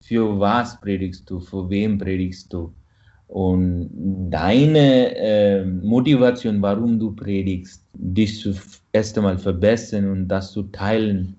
Für 0.04 0.40
was 0.40 0.82
predigst 0.82 1.30
du? 1.30 1.40
Für 1.40 1.70
wem 1.70 2.00
predigst 2.00 2.52
du? 2.52 2.74
Und 3.28 3.90
deine 4.30 5.16
äh, 5.18 5.66
Motivation, 5.66 6.62
warum 6.62 6.98
du 6.98 7.12
predigst, 7.14 7.84
dich 7.94 8.40
zu 8.40 8.54
erst 8.94 9.18
einmal 9.18 9.38
verbessern 9.38 10.10
und 10.10 10.28
das 10.28 10.54
zu 10.54 10.64
teilen. 10.64 11.36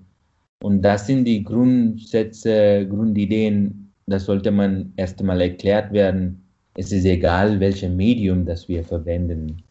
Und 0.62 0.82
das 0.82 1.06
sind 1.06 1.24
die 1.24 1.42
Grundsätze, 1.42 2.86
Grundideen, 2.88 3.92
das 4.06 4.24
sollte 4.24 4.50
man 4.50 4.92
erst 4.96 5.20
einmal 5.20 5.40
erklärt 5.40 5.92
werden. 5.92 6.42
Es 6.74 6.92
ist 6.92 7.04
egal, 7.04 7.58
welches 7.60 7.90
Medium 7.90 8.44
das 8.44 8.68
wir 8.68 8.84
verwenden. 8.84 9.62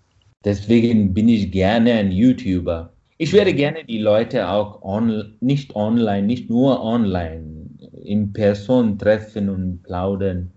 Deswegen 0.44 1.14
bin 1.14 1.30
ich 1.30 1.52
gerne 1.52 1.94
ein 1.94 2.12
YouTuber. 2.12 2.94
Ich 3.18 3.34
werde 3.34 3.54
gerne 3.54 3.84
die 3.84 3.98
Leute 4.00 4.48
auch 4.48 4.82
on, 4.84 5.36
nicht 5.40 5.76
online, 5.76 6.26
nicht 6.26 6.50
nur 6.50 6.84
online, 6.84 7.70
in 8.04 8.32
Person 8.32 8.98
treffen 9.00 9.50
und 9.50 9.84
plaudern. 9.84 10.52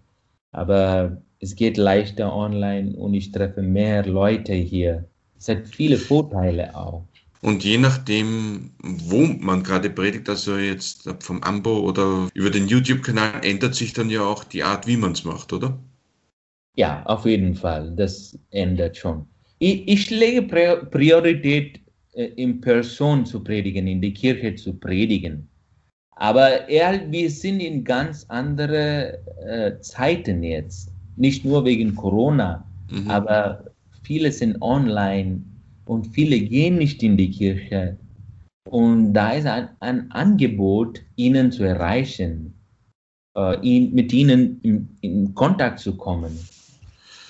Aber 0.53 1.23
es 1.41 1.57
geht 1.57 1.79
leichter 1.79 2.35
online 2.35 2.95
und 2.97 3.15
ich 3.15 3.33
treffe 3.33 3.63
mehr 3.63 4.05
Leute 4.05 4.53
hier. 4.53 5.05
Es 5.39 5.49
hat 5.49 5.67
viele 5.67 5.97
Vorteile 5.97 6.75
auch. 6.77 7.05
Und 7.43 7.65
je 7.65 7.79
nachdem, 7.79 8.71
wo 8.83 9.21
man 9.23 9.63
gerade 9.63 9.89
predigt, 9.89 10.29
also 10.29 10.59
jetzt 10.59 11.09
vom 11.21 11.43
Ambo 11.43 11.81
oder 11.81 12.29
über 12.35 12.51
den 12.51 12.69
YouTube-Kanal, 12.69 13.41
ändert 13.43 13.75
sich 13.75 13.95
dann 13.95 14.11
ja 14.11 14.23
auch 14.23 14.45
die 14.45 14.63
Art, 14.63 14.87
wie 14.87 14.99
man 14.99 15.13
es 15.13 15.25
macht, 15.25 15.51
oder? 15.55 15.79
Ja, 16.77 17.03
auf 17.07 17.25
jeden 17.25 17.55
Fall. 17.55 17.95
Das 17.97 18.39
ändert 18.51 18.99
schon. 18.99 19.25
Ich, 19.59 19.89
ich 19.89 20.11
lege 20.11 20.43
Priorität 20.91 21.81
äh, 22.13 22.25
in 22.37 22.61
Person 22.61 23.25
zu 23.25 23.43
predigen, 23.43 23.87
in 23.87 24.03
die 24.03 24.13
Kirche 24.13 24.55
zu 24.55 24.75
predigen. 24.75 25.49
Aber 26.17 26.69
er, 26.69 27.11
wir 27.11 27.31
sind 27.31 27.61
in 27.61 27.83
ganz 27.83 28.27
andere 28.29 29.19
äh, 29.47 29.81
Zeiten 29.81 30.43
jetzt 30.43 30.93
nicht 31.21 31.45
nur 31.45 31.65
wegen 31.65 31.95
Corona, 31.95 32.65
mhm. 32.91 33.11
aber 33.11 33.65
viele 34.03 34.33
sind 34.33 34.61
online 34.63 35.43
und 35.85 36.07
viele 36.07 36.41
gehen 36.41 36.79
nicht 36.79 37.03
in 37.03 37.17
die 37.17 37.31
Kirche. 37.31 37.97
Und 38.69 39.13
da 39.13 39.33
ist 39.33 39.47
ein, 39.47 39.69
ein 39.81 40.11
Angebot, 40.13 41.03
ihnen 41.17 41.53
zu 41.53 41.65
erreichen, 41.65 42.55
äh, 43.37 43.61
ihn, 43.61 43.95
mit 43.95 44.13
ihnen 44.13 44.61
in, 44.63 44.89
in 45.01 45.35
Kontakt 45.35 45.81
zu 45.81 45.97
kommen. 45.97 46.33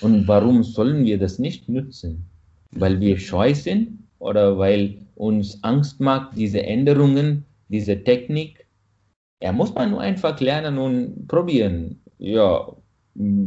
Und 0.01 0.27
warum 0.27 0.63
sollen 0.63 1.05
wir 1.05 1.17
das 1.17 1.37
nicht 1.37 1.67
nutzen? 1.69 2.25
Weil 2.71 2.99
wir 2.99 3.19
scheu 3.19 3.53
sind 3.53 3.99
oder 4.19 4.57
weil 4.57 4.97
uns 5.15 5.63
Angst 5.63 5.99
macht, 5.99 6.37
diese 6.37 6.63
Änderungen, 6.63 7.45
diese 7.67 8.01
Technik? 8.03 8.65
Ja, 9.41 9.51
muss 9.51 9.73
man 9.73 9.91
nur 9.91 10.01
einfach 10.01 10.39
lernen 10.39 10.77
und 10.77 11.27
probieren. 11.27 11.99
Ja, 12.19 12.67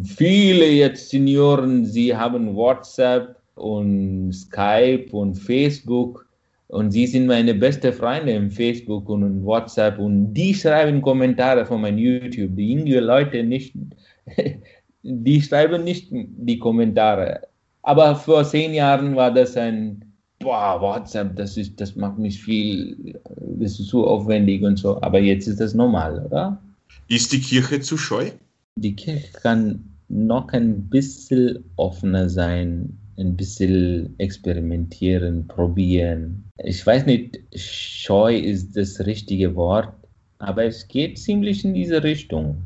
viele 0.04 0.68
jetzt 0.68 1.10
Senioren, 1.10 1.84
sie 1.86 2.14
haben 2.14 2.54
WhatsApp 2.54 3.36
und 3.54 4.32
Skype 4.32 5.08
und 5.12 5.34
Facebook 5.34 6.26
und 6.68 6.90
sie 6.90 7.06
sind 7.06 7.26
meine 7.26 7.54
beste 7.54 7.92
Freunde 7.92 8.32
im 8.32 8.50
Facebook 8.50 9.08
und 9.08 9.44
WhatsApp 9.44 9.98
und 9.98 10.34
die 10.34 10.54
schreiben 10.54 11.00
Kommentare 11.02 11.64
von 11.64 11.80
meinem 11.80 11.98
YouTube. 11.98 12.56
Die 12.56 12.72
jungen 12.72 13.04
Leute 13.04 13.42
nicht, 13.44 13.74
die 15.02 15.42
schreiben 15.42 15.84
nicht 15.84 16.08
die 16.10 16.58
Kommentare. 16.58 17.42
Aber 17.82 18.16
vor 18.16 18.44
zehn 18.44 18.72
Jahren 18.74 19.14
war 19.14 19.32
das 19.32 19.56
ein, 19.56 20.04
boah, 20.40 20.80
WhatsApp, 20.80 21.36
das 21.36 21.56
ist, 21.56 21.80
das 21.80 21.96
macht 21.96 22.18
mich 22.18 22.42
viel, 22.42 23.20
das 23.38 23.78
ist 23.78 23.88
zu 23.88 24.06
aufwendig 24.06 24.62
und 24.62 24.78
so. 24.78 25.00
Aber 25.02 25.20
jetzt 25.20 25.46
ist 25.46 25.60
das 25.60 25.74
normal, 25.74 26.24
oder? 26.26 26.58
Ist 27.08 27.32
die 27.32 27.40
Kirche 27.40 27.80
zu 27.80 27.98
scheu? 27.98 28.30
Die 28.76 28.96
Kirche 28.96 29.32
kann 29.32 29.84
noch 30.08 30.48
ein 30.52 30.88
bisschen 30.88 31.64
offener 31.76 32.28
sein, 32.28 32.98
ein 33.16 33.36
bisschen 33.36 34.14
experimentieren, 34.18 35.46
probieren. 35.46 36.44
Ich 36.62 36.84
weiß 36.84 37.06
nicht, 37.06 37.40
scheu 37.54 38.36
ist 38.36 38.76
das 38.76 39.06
richtige 39.06 39.54
Wort, 39.54 39.94
aber 40.38 40.64
es 40.64 40.86
geht 40.88 41.18
ziemlich 41.18 41.64
in 41.64 41.74
diese 41.74 42.02
Richtung. 42.02 42.56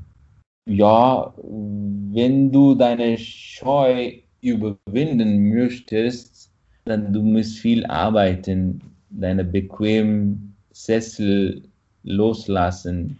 Ja, 0.68 1.33
wenn 1.37 2.51
du 2.51 2.75
deine 2.75 3.16
Scheu 3.18 4.12
überwinden 4.40 5.49
möchtest, 5.51 6.51
dann 6.85 7.12
du 7.12 7.23
musst 7.23 7.59
viel 7.59 7.85
arbeiten, 7.87 8.81
deine 9.11 9.44
bequemen 9.44 10.57
Sessel 10.73 11.62
loslassen, 12.03 13.18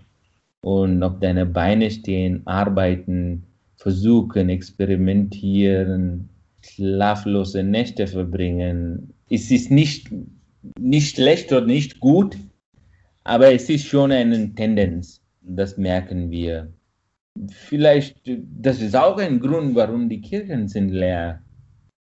und 0.63 1.03
auf 1.03 1.19
deine 1.21 1.47
Beine 1.47 1.91
stehen, 1.91 2.47
arbeiten, 2.47 3.45
versuchen, 3.77 4.49
experimentieren, 4.49 6.29
schlaflose 6.63 7.63
Nächte 7.63 8.07
verbringen. 8.07 9.15
Es 9.31 9.51
ist 9.51 9.71
nicht, 9.71 10.11
nicht 10.79 11.17
schlecht 11.17 11.53
oder 11.53 11.67
nicht 11.67 12.01
gut, 12.01 12.37
aber 13.25 13.53
es 13.53 13.69
ist 13.69 13.87
schon 13.87 14.13
eine 14.13 14.55
Tendenz. 14.55 15.21
Das 15.43 15.77
merken 15.77 16.31
wir. 16.31 16.73
Vielleicht, 17.51 18.17
das 18.27 18.81
ist 18.81 18.97
auch 18.97 19.19
ein 19.19 19.39
Grund, 19.39 19.75
warum 19.77 20.09
die 20.09 20.21
Kirchen 20.21 20.67
sind 20.67 20.91
leer. 20.91 21.41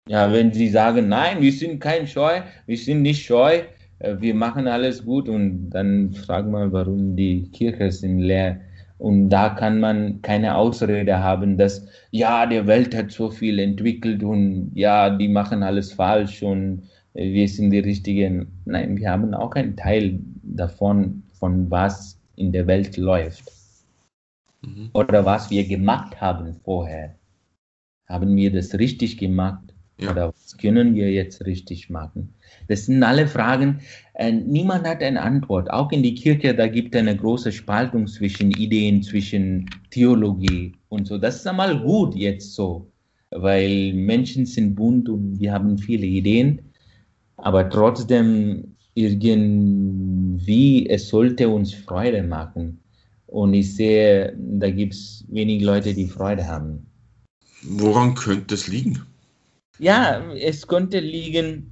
Ja, 0.09 0.31
wenn 0.31 0.53
sie 0.53 0.69
sagen, 0.69 1.09
nein, 1.09 1.41
wir 1.41 1.51
sind 1.51 1.79
kein 1.79 2.07
Scheu, 2.07 2.41
wir 2.65 2.77
sind 2.77 3.01
nicht 3.01 3.25
scheu, 3.25 3.61
wir 3.99 4.35
machen 4.35 4.67
alles 4.67 5.03
gut 5.03 5.27
und 5.27 5.69
dann 5.71 6.13
fragt 6.13 6.49
man, 6.49 6.71
warum 6.71 7.15
die 7.15 7.49
Kirchen 7.51 7.91
sind 7.91 8.19
leer. 8.19 8.61
Und 8.99 9.29
da 9.29 9.49
kann 9.49 9.79
man 9.79 10.21
keine 10.23 10.55
Ausrede 10.55 11.19
haben, 11.19 11.57
dass 11.57 11.85
ja, 12.11 12.45
die 12.45 12.65
Welt 12.65 12.95
hat 12.95 13.11
so 13.11 13.29
viel 13.29 13.59
entwickelt 13.59 14.23
und 14.23 14.71
ja, 14.73 15.09
die 15.09 15.27
machen 15.27 15.61
alles 15.61 15.93
falsch 15.93 16.41
und 16.41 16.83
wir 17.13 17.47
sind 17.47 17.71
die 17.71 17.79
Richtigen. 17.79 18.47
Nein, 18.65 18.97
wir 18.97 19.11
haben 19.11 19.33
auch 19.33 19.53
einen 19.53 19.75
Teil 19.75 20.19
davon, 20.43 21.23
von 21.33 21.69
was 21.69 22.19
in 22.35 22.51
der 22.51 22.65
Welt 22.65 22.97
läuft. 22.97 23.51
Mhm. 24.61 24.89
Oder 24.93 25.25
was 25.25 25.49
wir 25.51 25.67
gemacht 25.67 26.19
haben 26.19 26.55
vorher. 26.63 27.15
Haben 28.07 28.35
wir 28.35 28.51
das 28.51 28.73
richtig 28.77 29.17
gemacht? 29.17 29.73
Ja. 29.99 30.11
Oder 30.11 30.27
was 30.27 30.57
können 30.57 30.93
wir 30.93 31.11
jetzt 31.11 31.45
richtig 31.45 31.89
machen? 31.89 32.33
Das 32.67 32.85
sind 32.85 33.01
alle 33.03 33.27
Fragen. 33.27 33.79
Äh, 34.13 34.31
niemand 34.31 34.87
hat 34.87 35.01
eine 35.01 35.21
Antwort. 35.21 35.71
Auch 35.71 35.91
in 35.91 36.03
die 36.03 36.13
Kirche, 36.13 36.53
da 36.53 36.67
gibt 36.67 36.93
es 36.93 36.99
eine 36.99 37.15
große 37.15 37.51
Spaltung 37.51 38.05
zwischen 38.07 38.51
Ideen, 38.51 39.01
zwischen 39.01 39.69
Theologie 39.89 40.73
und 40.89 41.07
so. 41.07 41.17
Das 41.17 41.37
ist 41.37 41.47
einmal 41.47 41.79
gut 41.79 42.15
jetzt 42.15 42.53
so, 42.53 42.91
weil 43.31 43.93
Menschen 43.93 44.45
sind 44.45 44.75
bunt 44.75 45.09
und 45.09 45.39
wir 45.39 45.51
haben 45.51 45.77
viele 45.77 46.05
Ideen. 46.05 46.61
Aber 47.37 47.67
trotzdem 47.69 48.75
irgendwie, 48.93 50.87
es 50.89 51.09
sollte 51.09 51.49
uns 51.49 51.73
Freude 51.73 52.23
machen. 52.23 52.79
Und 53.27 53.53
ich 53.53 53.75
sehe, 53.75 54.35
da 54.37 54.69
gibt 54.71 54.93
es 54.93 55.25
wenig 55.27 55.63
Leute, 55.63 55.93
die 55.93 56.07
Freude 56.07 56.47
haben. 56.47 56.87
Woran 57.63 58.15
könnte 58.15 58.55
es 58.55 58.67
liegen? 58.67 59.01
Ja, 59.79 60.33
es 60.33 60.65
könnte 60.65 60.99
liegen 60.99 61.71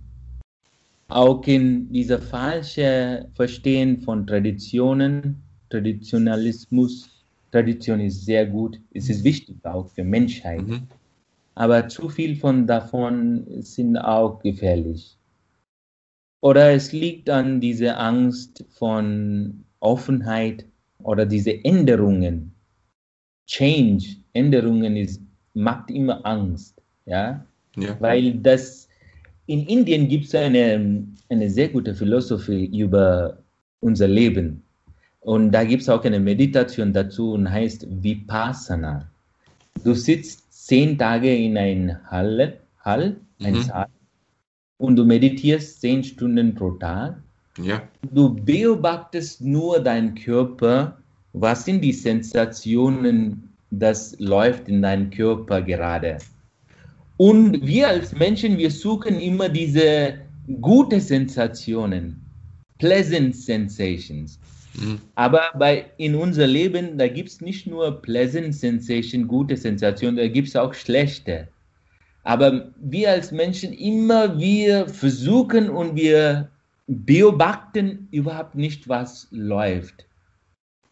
auch 1.07 1.45
in 1.47 1.91
dieser 1.91 2.19
falschen 2.19 3.31
Verstehen 3.33 4.01
von 4.01 4.25
Traditionen, 4.27 5.41
Traditionalismus. 5.69 7.09
Tradition 7.51 7.99
ist 8.01 8.25
sehr 8.25 8.45
gut, 8.45 8.79
es 8.93 9.09
ist 9.09 9.23
wichtig 9.23 9.55
auch 9.63 9.87
für 9.87 10.03
Menschheit. 10.03 10.67
Mhm. 10.67 10.87
Aber 11.55 11.87
zu 11.87 12.09
viel 12.09 12.35
von 12.35 12.67
davon 12.67 13.45
sind 13.61 13.97
auch 13.97 14.39
gefährlich. 14.39 15.17
Oder 16.41 16.73
es 16.73 16.91
liegt 16.91 17.29
an 17.29 17.61
dieser 17.61 17.97
Angst 17.97 18.65
von 18.69 19.63
Offenheit 19.79 20.65
oder 20.99 21.25
diese 21.25 21.63
Änderungen. 21.63 22.53
Change, 23.47 24.17
Änderungen 24.33 24.97
ist, 24.97 25.21
macht 25.53 25.89
immer 25.89 26.25
Angst. 26.25 26.81
Ja? 27.05 27.45
Ja. 27.75 27.95
Weil 27.99 28.33
das 28.35 28.87
in 29.47 29.65
Indien 29.67 30.07
gibt 30.07 30.25
es 30.25 30.35
eine, 30.35 31.05
eine 31.29 31.49
sehr 31.49 31.69
gute 31.69 31.93
Philosophie 31.93 32.65
über 32.77 33.37
unser 33.79 34.07
Leben. 34.07 34.63
Und 35.21 35.51
da 35.51 35.63
gibt 35.63 35.81
es 35.81 35.89
auch 35.89 36.03
eine 36.03 36.19
Meditation 36.19 36.93
dazu 36.93 37.33
und 37.33 37.49
heißt 37.49 37.87
Vipassana. 38.03 39.07
Du 39.83 39.93
sitzt 39.93 40.67
zehn 40.67 40.97
Tage 40.97 41.35
in 41.35 41.57
ein 41.57 41.99
Hall, 42.09 42.59
Hall 42.79 43.15
ein 43.41 43.55
mhm. 43.55 43.61
Saal, 43.63 43.87
und 44.77 44.95
du 44.95 45.05
meditierst 45.05 45.81
zehn 45.81 46.03
Stunden 46.03 46.53
pro 46.55 46.71
Tag. 46.71 47.17
Ja. 47.61 47.81
Du 48.11 48.35
beobachtest 48.35 49.41
nur 49.41 49.79
deinen 49.79 50.15
Körper, 50.15 50.97
was 51.33 51.65
sind 51.65 51.81
die 51.81 51.93
Sensationen, 51.93 53.49
das 53.71 54.17
läuft 54.19 54.67
in 54.67 54.81
deinem 54.81 55.09
Körper 55.09 55.61
gerade. 55.61 56.17
Und 57.17 57.65
wir 57.65 57.87
als 57.87 58.13
Menschen, 58.13 58.57
wir 58.57 58.71
suchen 58.71 59.19
immer 59.19 59.47
diese 59.47 60.15
gute 60.61 60.99
Sensationen, 60.99 62.21
pleasant 62.77 63.35
sensations. 63.35 64.37
Mhm. 64.73 64.99
Aber 65.15 65.43
bei, 65.57 65.85
in 65.97 66.15
unser 66.15 66.47
Leben, 66.47 66.97
da 66.97 67.07
gibt 67.07 67.29
es 67.29 67.41
nicht 67.41 67.67
nur 67.67 68.01
pleasant 68.01 68.53
sensation, 68.53 69.27
gute 69.27 69.55
Sensationen, 69.55 70.17
da 70.17 70.27
gibt 70.27 70.49
es 70.49 70.55
auch 70.55 70.73
schlechte. 70.73 71.47
Aber 72.23 72.71
wir 72.81 73.11
als 73.11 73.31
Menschen 73.31 73.71
immer, 73.71 74.37
wir 74.37 74.87
versuchen 74.87 75.69
und 75.69 75.95
wir 75.95 76.49
beobachten 76.87 78.07
überhaupt 78.11 78.55
nicht, 78.55 78.89
was 78.89 79.27
läuft. 79.31 80.05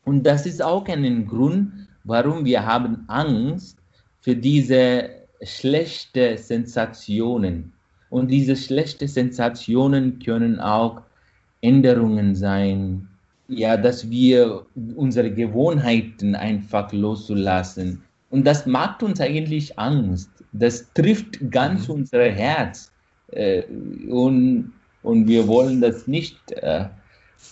Und 0.06 0.24
das 0.24 0.46
ist 0.46 0.62
auch 0.62 0.88
ein 0.88 1.28
Grund, 1.28 1.88
warum 2.04 2.46
wir 2.46 2.66
haben 2.66 3.04
Angst 3.08 3.78
für 4.22 4.36
diese 4.36 5.23
schlechten 5.42 6.38
Sensationen. 6.38 7.74
Und 8.10 8.30
diese 8.30 8.56
schlechten 8.56 9.08
Sensationen 9.08 10.20
können 10.20 10.60
auch 10.60 11.02
Änderungen 11.62 12.36
sein, 12.36 13.08
ja, 13.48 13.76
dass 13.78 14.10
wir 14.10 14.66
unsere 14.96 15.32
Gewohnheiten 15.32 16.36
einfach 16.36 16.92
loszulassen. 16.92 18.04
Und 18.30 18.46
das 18.46 18.66
macht 18.66 19.04
uns 19.04 19.20
eigentlich 19.22 19.78
Angst. 19.78 20.30
Das 20.54 20.92
trifft 20.94 21.40
ganz 21.52 21.88
mhm. 21.88 21.96
unser 21.96 22.30
Herz. 22.30 22.92
Äh, 23.32 23.64
und, 24.10 24.74
und 25.04 25.28
wir 25.28 25.48
wollen 25.48 25.82
das 25.82 26.08
nicht 26.08 26.52
äh, 26.52 26.86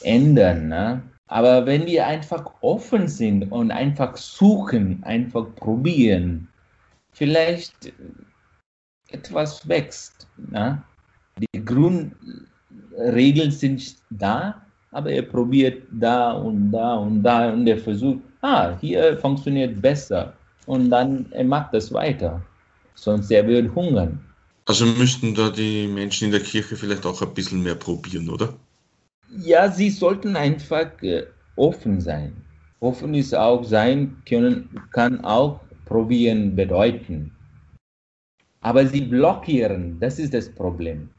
ändern. 0.03 0.67
Ne? 0.69 1.01
Aber 1.27 1.65
wenn 1.65 1.85
wir 1.85 2.07
einfach 2.07 2.51
offen 2.61 3.07
sind 3.07 3.51
und 3.51 3.71
einfach 3.71 4.17
suchen, 4.17 5.01
einfach 5.03 5.45
probieren, 5.55 6.47
vielleicht 7.13 7.93
etwas 9.09 9.67
wächst. 9.67 10.27
Ne? 10.37 10.81
Die 11.37 11.65
Grundregeln 11.65 13.51
sind 13.51 13.95
da, 14.09 14.61
aber 14.91 15.11
er 15.11 15.23
probiert 15.23 15.83
da 15.91 16.31
und 16.31 16.71
da 16.71 16.95
und 16.95 17.23
da 17.23 17.51
und 17.51 17.67
er 17.67 17.77
versucht, 17.77 18.21
ah, 18.41 18.77
hier 18.79 19.17
funktioniert 19.17 19.81
besser. 19.81 20.33
Und 20.65 20.89
dann 20.89 21.25
er 21.31 21.43
macht 21.43 21.73
das 21.73 21.91
weiter 21.91 22.41
sonst 23.01 23.31
er 23.31 23.47
wird 23.47 23.73
hungern. 23.75 24.19
Also 24.65 24.85
müssten 24.85 25.33
da 25.33 25.49
die 25.49 25.87
Menschen 25.87 26.25
in 26.25 26.31
der 26.31 26.41
Kirche 26.41 26.75
vielleicht 26.75 27.05
auch 27.05 27.21
ein 27.21 27.33
bisschen 27.33 27.63
mehr 27.63 27.75
probieren, 27.75 28.29
oder? 28.29 28.53
Ja, 29.29 29.69
sie 29.71 29.89
sollten 29.89 30.35
einfach 30.35 30.91
äh, 31.01 31.25
offen 31.55 31.99
sein. 31.99 32.35
Offen 32.79 33.13
ist 33.13 33.33
auch 33.33 33.63
sein 33.63 34.15
können, 34.27 34.69
kann 34.91 35.23
auch 35.23 35.59
probieren 35.91 36.55
bedeuten. 36.55 37.31
Aber 38.61 38.85
sie 38.85 39.01
blockieren, 39.01 39.99
das 39.99 40.19
ist 40.19 40.33
das 40.33 40.47
Problem. 40.49 41.09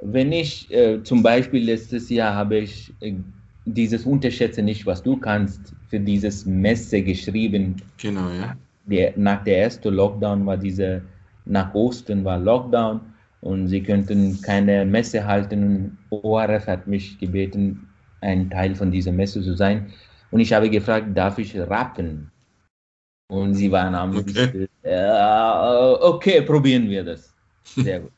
Wenn 0.00 0.32
ich 0.32 0.70
äh, 0.70 1.02
zum 1.02 1.22
Beispiel 1.22 1.64
letztes 1.64 2.10
Jahr 2.10 2.34
habe 2.34 2.58
ich 2.58 2.92
äh, 3.00 3.14
dieses 3.64 4.04
Unterschätze 4.04 4.62
nicht, 4.62 4.86
was 4.86 5.02
du 5.02 5.16
kannst, 5.16 5.74
für 5.88 6.00
dieses 6.00 6.44
Messe 6.44 7.02
geschrieben. 7.02 7.76
Genau, 7.98 8.28
ja 8.30 8.56
der, 8.86 9.14
nach 9.16 9.42
der 9.44 9.62
ersten 9.62 9.94
Lockdown 9.94 10.46
war 10.46 10.56
diese, 10.56 11.02
nach 11.44 11.74
Osten 11.74 12.24
war 12.24 12.38
Lockdown 12.38 13.00
und 13.40 13.68
sie 13.68 13.82
könnten 13.82 14.40
keine 14.42 14.84
Messe 14.84 15.24
halten. 15.24 15.98
ORF 16.10 16.66
hat 16.66 16.86
mich 16.86 17.18
gebeten, 17.18 17.88
ein 18.20 18.50
Teil 18.50 18.74
von 18.74 18.90
dieser 18.90 19.12
Messe 19.12 19.42
zu 19.42 19.54
sein. 19.54 19.92
Und 20.30 20.40
ich 20.40 20.52
habe 20.52 20.70
gefragt, 20.70 21.08
darf 21.14 21.38
ich 21.38 21.56
rappen? 21.56 22.30
Und 23.28 23.54
sie 23.54 23.70
waren 23.70 23.94
am 23.94 24.16
okay. 24.16 24.68
Äh, 24.82 25.94
okay, 26.00 26.42
probieren 26.42 26.88
wir 26.90 27.04
das. 27.04 27.32
Sehr 27.64 28.00
gut. 28.00 28.12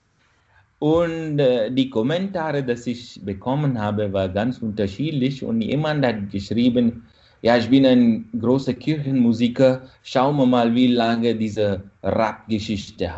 Und 0.78 1.38
äh, 1.38 1.70
die 1.70 1.88
Kommentare, 1.88 2.62
die 2.62 2.90
ich 2.90 3.20
bekommen 3.24 3.80
habe, 3.80 4.12
waren 4.12 4.34
ganz 4.34 4.58
unterschiedlich. 4.58 5.42
Und 5.42 5.62
jemand 5.62 6.04
hat 6.04 6.30
geschrieben, 6.30 7.06
ja, 7.42 7.56
ich 7.56 7.70
bin 7.70 7.86
ein 7.86 8.28
großer 8.38 8.74
Kirchenmusiker, 8.74 9.82
schauen 10.02 10.36
wir 10.36 10.46
mal, 10.46 10.74
wie 10.74 10.88
lange 10.88 11.34
diese 11.34 11.82
Rap-Geschichte 12.02 13.10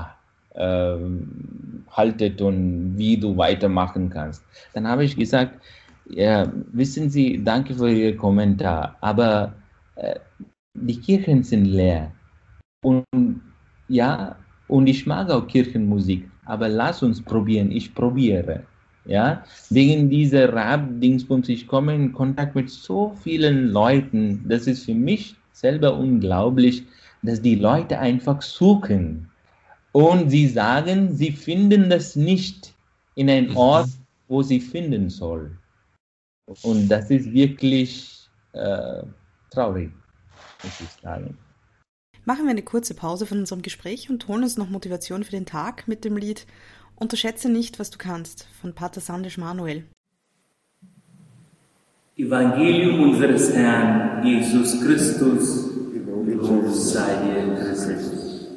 äh, 0.54 0.96
haltet 1.90 2.40
und 2.40 2.96
wie 2.96 3.16
du 3.16 3.36
weitermachen 3.36 4.10
kannst. 4.10 4.44
Dann 4.74 4.86
habe 4.86 5.04
ich 5.04 5.16
gesagt, 5.16 5.60
ja, 6.10 6.50
wissen 6.72 7.10
Sie, 7.10 7.42
danke 7.42 7.74
für 7.74 7.90
Ihr 7.90 8.16
Kommentar, 8.16 8.96
aber 9.00 9.54
äh, 9.96 10.14
die 10.82 11.00
Kirchen 11.00 11.42
sind 11.42 11.66
leer. 11.66 12.12
Und 12.82 13.04
ja, 13.88 14.36
und 14.68 14.86
ich 14.86 15.06
mag 15.06 15.30
auch 15.30 15.46
Kirchenmusik, 15.46 16.28
aber 16.44 16.68
lass 16.68 17.02
uns 17.02 17.22
probieren, 17.22 17.70
ich 17.70 17.94
probiere. 17.94 18.64
Ja, 19.06 19.42
wegen 19.70 20.10
dieser 20.10 20.52
Rap-Dingsbums, 20.52 21.48
ich 21.48 21.66
komme 21.66 21.94
in 21.94 22.12
Kontakt 22.12 22.54
mit 22.54 22.68
so 22.68 23.16
vielen 23.22 23.68
Leuten. 23.68 24.44
Das 24.46 24.66
ist 24.66 24.84
für 24.84 24.94
mich 24.94 25.34
selber 25.52 25.96
unglaublich, 25.96 26.84
dass 27.22 27.40
die 27.40 27.54
Leute 27.54 27.98
einfach 27.98 28.42
suchen. 28.42 29.30
Und 29.92 30.28
sie 30.28 30.46
sagen, 30.46 31.14
sie 31.14 31.32
finden 31.32 31.88
das 31.88 32.16
nicht 32.16 32.74
in 33.14 33.30
einem. 33.30 33.56
Ort, 33.56 33.88
wo 34.28 34.42
sie 34.42 34.60
finden 34.60 35.08
soll. 35.08 35.50
Und 36.62 36.88
das 36.88 37.10
ist 37.10 37.32
wirklich 37.32 38.28
äh, 38.52 39.02
traurig, 39.50 39.90
muss 40.62 40.80
ich 40.80 41.02
sagen. 41.02 41.38
Machen 42.24 42.44
wir 42.44 42.50
eine 42.50 42.62
kurze 42.62 42.94
Pause 42.94 43.26
von 43.26 43.38
unserem 43.38 43.62
Gespräch 43.62 44.10
und 44.10 44.28
holen 44.28 44.42
uns 44.42 44.58
noch 44.58 44.68
Motivation 44.68 45.24
für 45.24 45.30
den 45.30 45.46
Tag 45.46 45.88
mit 45.88 46.04
dem 46.04 46.16
Lied 46.16 46.46
Unterschätze 46.96 47.48
nicht, 47.48 47.78
was 47.78 47.90
du 47.90 47.98
kannst 47.98 48.48
von 48.60 48.74
Pater 48.74 49.00
Sandisch 49.00 49.38
Manuel. 49.38 49.84
Evangelium 52.16 53.00
unseres 53.00 53.54
Herrn 53.54 54.26
Jesus 54.26 54.80
Christus, 54.82 55.70
Lob 56.38 56.68
sei 56.68 57.16
dir 57.24 57.54
Christus. 57.54 58.48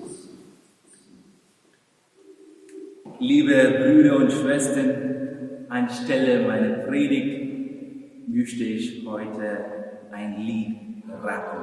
Liebe 3.19 3.79
Brüder 3.79 4.17
und 4.17 4.31
Schwestern, 4.31 5.67
anstelle 5.69 6.47
meiner 6.47 6.85
Predigt 6.85 8.27
möchte 8.27 8.63
ich 8.63 9.05
heute 9.05 9.65
ein 10.11 10.41
Lied 10.41 10.90
rappen. 11.24 11.60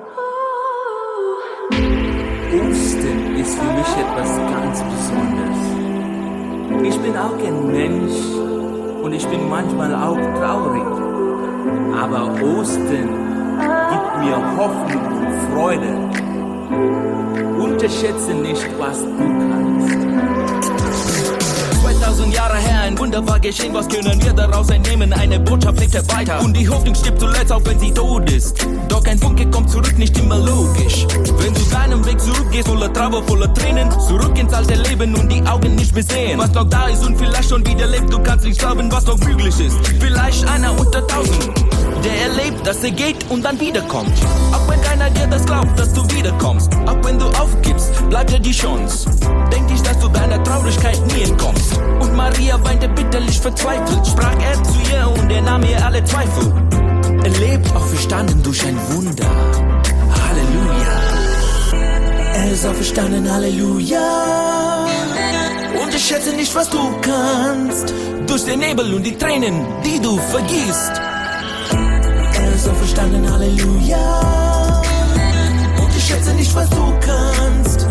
Ostern 2.52 3.36
ist 3.36 3.58
für 3.58 3.72
mich 3.72 3.96
etwas 4.04 4.36
ganz 4.36 4.82
Besonderes. 4.82 5.62
Ich 6.82 7.00
bin 7.00 7.16
auch 7.16 7.38
ein 7.38 7.66
Mensch 7.72 8.18
und 9.02 9.12
ich 9.12 9.26
bin 9.28 9.48
manchmal 9.48 9.94
auch 9.94 10.18
traurig. 10.38 10.86
Aber 11.94 12.32
Ostern 12.42 13.08
gibt 13.90 14.18
mir 14.20 14.36
Hoffnung 14.56 15.06
und 15.18 15.32
Freude. 15.52 15.92
Unterschätze 17.58 18.34
nicht, 18.34 18.68
was 18.78 19.02
du 19.02 19.16
kannst. 19.18 20.87
2000 22.08 22.34
Jahre 22.34 22.56
her, 22.56 22.80
ein 22.84 22.98
Wunder 22.98 23.26
war 23.26 23.38
geschehen, 23.38 23.74
was 23.74 23.86
können 23.86 24.22
wir 24.22 24.32
daraus 24.32 24.70
entnehmen? 24.70 25.12
Eine 25.12 25.38
Botschaft 25.40 25.78
lebt 25.78 26.16
weiter 26.16 26.40
und 26.40 26.56
die 26.56 26.66
Hoffnung 26.66 26.94
stirbt 26.94 27.20
zuletzt, 27.20 27.52
auch 27.52 27.60
wenn 27.66 27.78
sie 27.78 27.92
tot 27.92 28.30
ist. 28.32 28.66
Doch 28.88 29.04
ein 29.04 29.18
Funke 29.18 29.46
kommt 29.50 29.68
zurück, 29.68 29.98
nicht 29.98 30.16
immer 30.16 30.38
logisch. 30.38 31.06
Wenn 31.38 31.52
du 31.52 31.60
deinen 31.70 32.06
Weg 32.06 32.18
zurückgehst, 32.18 32.66
voller 32.66 32.90
Trauer, 32.94 33.22
voller 33.24 33.52
Tränen, 33.52 33.90
zurück 33.90 34.38
ins 34.38 34.54
alte 34.54 34.74
Leben 34.74 35.14
und 35.16 35.30
die 35.30 35.42
Augen 35.46 35.74
nicht 35.74 35.94
mehr 35.94 36.02
sehen. 36.02 36.38
Was 36.38 36.52
noch 36.52 36.70
da 36.70 36.88
ist 36.88 37.04
und 37.06 37.18
vielleicht 37.18 37.50
schon 37.50 37.66
wieder 37.66 37.86
lebt, 37.86 38.10
du 38.10 38.18
kannst 38.20 38.46
nicht 38.46 38.58
glauben, 38.58 38.90
was 38.90 39.04
noch 39.04 39.18
möglich 39.18 39.60
ist. 39.60 39.76
Vielleicht 40.00 40.48
einer 40.48 40.80
unter 40.80 41.06
tausend 41.06 41.52
der 42.04 42.22
erlebt, 42.22 42.66
dass 42.66 42.82
er 42.82 42.90
geht 42.90 43.30
und 43.30 43.44
dann 43.44 43.58
wiederkommt. 43.60 44.12
Auch 44.52 44.68
wenn 44.68 44.80
keiner 44.82 45.10
dir 45.10 45.26
das 45.26 45.44
glaubt, 45.44 45.78
dass 45.78 45.92
du 45.92 46.02
wiederkommst. 46.10 46.70
Auch 46.86 47.04
wenn 47.04 47.18
du 47.18 47.26
aufgibst, 47.26 47.90
bleibt 48.08 48.30
dir 48.32 48.40
die 48.40 48.52
Chance. 48.52 49.10
Denk 49.52 49.70
nicht, 49.70 49.86
dass 49.86 49.98
du 49.98 50.08
deiner 50.08 50.42
Traurigkeit 50.44 50.98
nie 51.12 51.22
entkommst. 51.22 51.78
Und 52.00 52.14
Maria 52.14 52.62
weinte 52.64 52.88
bitterlich 52.88 53.40
verzweifelt, 53.40 54.06
sprach 54.06 54.34
er 54.40 54.62
zu 54.64 54.74
ihr 54.92 55.08
und 55.10 55.30
er 55.30 55.42
nahm 55.42 55.62
ihr 55.62 55.84
alle 55.84 56.02
Zweifel. 56.04 56.52
Er 57.24 57.30
lebt 57.30 57.74
auferstanden 57.74 58.42
durch 58.42 58.64
ein 58.64 58.78
Wunder. 58.90 59.30
Halleluja. 60.28 60.98
Er 62.34 62.52
ist 62.52 62.66
auferstanden, 62.66 63.30
Halleluja. 63.30 64.86
Und 65.82 65.94
ich 65.94 66.04
schätze 66.04 66.32
nicht, 66.32 66.54
was 66.54 66.68
du 66.70 66.78
kannst. 67.00 67.92
Durch 68.26 68.44
den 68.44 68.60
Nebel 68.60 68.94
und 68.94 69.04
die 69.04 69.16
Tränen, 69.16 69.66
die 69.84 70.00
du 70.00 70.18
vergießt. 70.18 71.07
Ist 72.58 72.68
auferstanden, 72.68 73.30
Halleluja. 73.30 74.80
Und 75.80 75.96
ich 75.96 76.04
schätze 76.04 76.34
nicht, 76.34 76.52
was 76.56 76.68
du 76.70 76.92
kannst. 77.00 77.86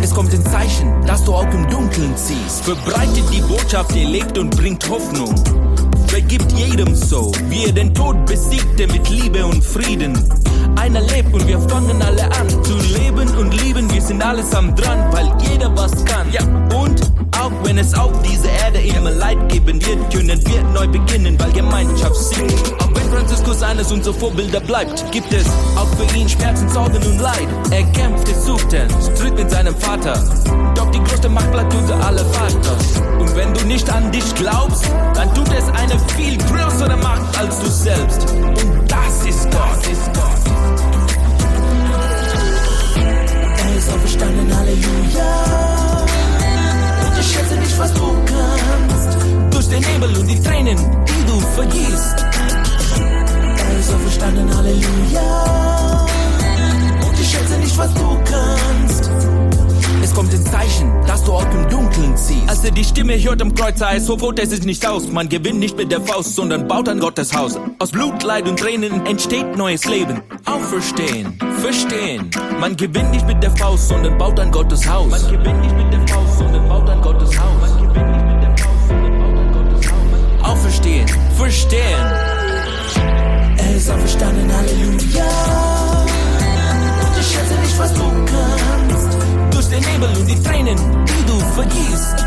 Es 0.00 0.14
kommt 0.14 0.32
ein 0.32 0.46
Zeichen, 0.46 1.04
dass 1.04 1.24
du 1.24 1.34
auch 1.34 1.52
im 1.52 1.68
Dunkeln 1.68 2.16
ziehst. 2.16 2.62
Verbreitet 2.62 3.24
die 3.32 3.40
Botschaft, 3.40 3.94
ihr 3.96 4.08
lebt 4.08 4.38
und 4.38 4.56
bringt 4.56 4.88
Hoffnung. 4.88 5.34
Vergibt 6.06 6.52
jedem 6.52 6.94
so, 6.94 7.32
wie 7.48 7.64
er 7.64 7.72
den 7.72 7.92
Tod 7.92 8.24
besiegte 8.26 8.86
mit 8.86 9.08
Liebe 9.10 9.44
und 9.44 9.64
Frieden. 9.64 10.16
Einer 10.76 11.00
lebt 11.00 11.34
und 11.34 11.46
wir 11.48 11.58
fangen 11.68 12.00
alle 12.02 12.24
an 12.24 12.48
zu 12.62 12.76
leben 12.76 13.28
und 13.36 13.52
lieben. 13.62 13.92
Wir 13.92 14.02
sind 14.02 14.24
alles 14.24 14.54
am 14.54 14.76
dran, 14.76 15.12
weil 15.12 15.32
jeder 15.50 15.76
was 15.76 16.04
kann. 16.04 16.30
Ja, 16.30 16.42
und 16.78 17.11
auch 17.42 17.52
wenn 17.64 17.76
es 17.78 17.92
auf 17.94 18.12
dieser 18.22 18.50
Erde 18.50 18.80
immer 18.80 19.10
Leid 19.10 19.48
geben 19.48 19.84
wird, 19.84 20.14
können 20.14 20.40
wir 20.46 20.62
neu 20.62 20.86
beginnen, 20.86 21.38
weil 21.40 21.50
Gemeinschaft 21.52 22.14
siegt. 22.14 22.72
Auch 22.80 22.88
wenn 22.94 23.10
Franziskus 23.10 23.62
eines 23.62 23.90
unserer 23.90 24.14
Vorbilder 24.14 24.60
bleibt, 24.60 25.10
gibt 25.10 25.32
es 25.32 25.46
auch 25.76 25.88
für 25.96 26.16
ihn 26.16 26.28
Schmerzen, 26.28 26.68
Sorgen 26.68 27.02
und 27.04 27.18
Leid. 27.18 27.48
Er 27.70 27.82
kämpft, 27.92 28.28
er 28.28 28.88
stritt 29.16 29.34
mit 29.34 29.50
seinem 29.50 29.74
Vater. 29.76 30.14
Doch 30.74 30.90
die 30.92 31.02
größte 31.02 31.28
Macht 31.28 31.50
bleibt 31.50 31.74
unser 31.74 31.96
aller 32.06 32.24
Vater. 32.26 32.76
Und 33.18 33.34
wenn 33.34 33.52
du 33.54 33.64
nicht 33.66 33.90
an 33.90 34.10
dich 34.12 34.34
glaubst, 34.34 34.84
dann 35.14 35.34
tut 35.34 35.48
es 35.52 35.68
eine 35.70 35.98
viel 36.16 36.38
größere 36.38 36.96
Macht 36.98 37.38
als 37.38 37.58
du 37.58 37.66
selbst. 37.66 38.30
Und 38.30 38.90
das 38.90 39.26
ist 39.26 39.50
Gott. 39.50 39.78
Das 39.80 39.88
ist 39.88 40.12
Gott. 40.14 40.61
Schätze 47.26 47.54
nicht, 47.56 47.78
was 47.78 47.92
du 47.94 48.16
kannst. 48.24 49.18
Durch 49.50 49.68
den 49.68 49.80
Nebel 49.80 50.16
und 50.18 50.26
die 50.26 50.40
Tränen, 50.40 50.76
die 51.06 51.26
du 51.26 51.40
vergießt. 51.40 52.26
Er 53.58 53.78
ist 53.78 53.94
auferstanden, 53.94 54.56
Halleluja. 54.56 56.06
Und 57.06 57.20
ich 57.20 57.30
schätze 57.30 57.58
nicht, 57.58 57.76
was 57.76 57.92
du 57.94 58.18
kannst. 58.24 59.51
Es 60.02 60.12
kommt 60.12 60.34
ein 60.34 60.44
Zeichen, 60.44 60.92
dass 61.06 61.22
du 61.22 61.32
auch 61.32 61.46
im 61.54 61.68
Dunkeln 61.68 62.16
ziehst. 62.16 62.48
Als 62.48 62.64
er 62.64 62.72
die 62.72 62.82
Stimme 62.84 63.14
hört 63.22 63.40
am 63.40 63.54
Kreuz, 63.54 63.80
es, 63.80 64.06
so 64.06 64.14
ruht 64.14 64.40
es 64.40 64.50
sich 64.50 64.64
nicht 64.64 64.84
aus. 64.84 65.06
Man 65.06 65.28
gewinnt 65.28 65.60
nicht 65.60 65.76
mit 65.76 65.92
der 65.92 66.00
Faust, 66.00 66.34
sondern 66.34 66.66
baut 66.66 66.88
an 66.88 66.98
Gottes 66.98 67.32
Haus. 67.32 67.56
Aus 67.78 67.92
Blut, 67.92 68.20
Leid 68.24 68.48
und 68.48 68.58
Tränen 68.58 69.06
entsteht 69.06 69.56
neues 69.56 69.84
Leben. 69.84 70.20
Auferstehen, 70.44 71.38
verstehen. 71.60 72.30
Man 72.58 72.76
gewinnt 72.76 73.12
nicht 73.12 73.26
mit 73.28 73.40
der 73.44 73.52
Faust, 73.52 73.88
sondern 73.88 74.18
baut 74.18 74.40
an 74.40 74.50
Gottes 74.50 74.88
Haus. 74.88 75.08
Man 75.08 75.30
gewinnt 75.30 75.62
nicht 75.62 75.76
mit 75.76 75.92
der 75.92 76.08
Faust, 76.08 76.38
sondern 76.38 76.68
baut 76.68 76.90
an 76.90 77.00
Gottes 77.00 77.38
Haus. 77.38 77.60
Man 77.60 77.94
gewinnt 77.94 78.10
nicht 78.12 78.26
mit 78.26 78.42
der 78.42 78.56
Faust, 78.58 78.88
sondern 78.88 79.08
baut 79.08 79.38
an 79.38 79.52
Gottes 79.52 80.42
Haus. 80.42 80.50
Auferstehen, 80.50 81.08
verstehen. 81.36 82.06
Er 83.56 83.76
ist 83.76 83.88
auferstanden, 83.88 84.52
Halleluja. 84.52 85.24
Und 87.00 87.20
ich 87.20 87.26
schätze 87.26 87.54
nicht, 87.60 87.78
was 87.78 87.94
du 87.94 88.00
kannst. 88.26 88.71
Den 89.72 89.82
Nebel 89.90 90.14
und 90.18 90.26
die 90.28 90.42
Tränen, 90.42 90.76
die 90.76 91.24
du 91.26 91.38
vergießt. 91.54 92.26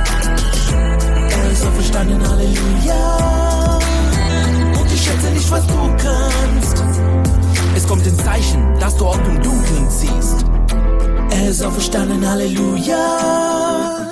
Er 1.29 1.51
ist 1.51 1.63
auferstanden, 1.63 2.27
Halleluja. 2.27 3.77
Und 4.79 4.91
ich 4.91 5.03
schätze 5.03 5.29
nicht, 5.29 5.51
was 5.51 5.67
du 5.67 5.95
kannst. 5.95 6.84
Es 7.75 7.88
kommt 7.88 8.03
ein 8.08 8.17
Zeichen, 8.17 8.79
dass 8.79 8.97
du 8.97 9.05
auch 9.05 9.19
im 9.27 9.43
Dunkeln 9.43 9.88
ziehst. 9.91 10.43
Er 11.29 11.49
ist 11.49 11.63
auferstanden, 11.63 12.27
Halleluja. 12.27 14.10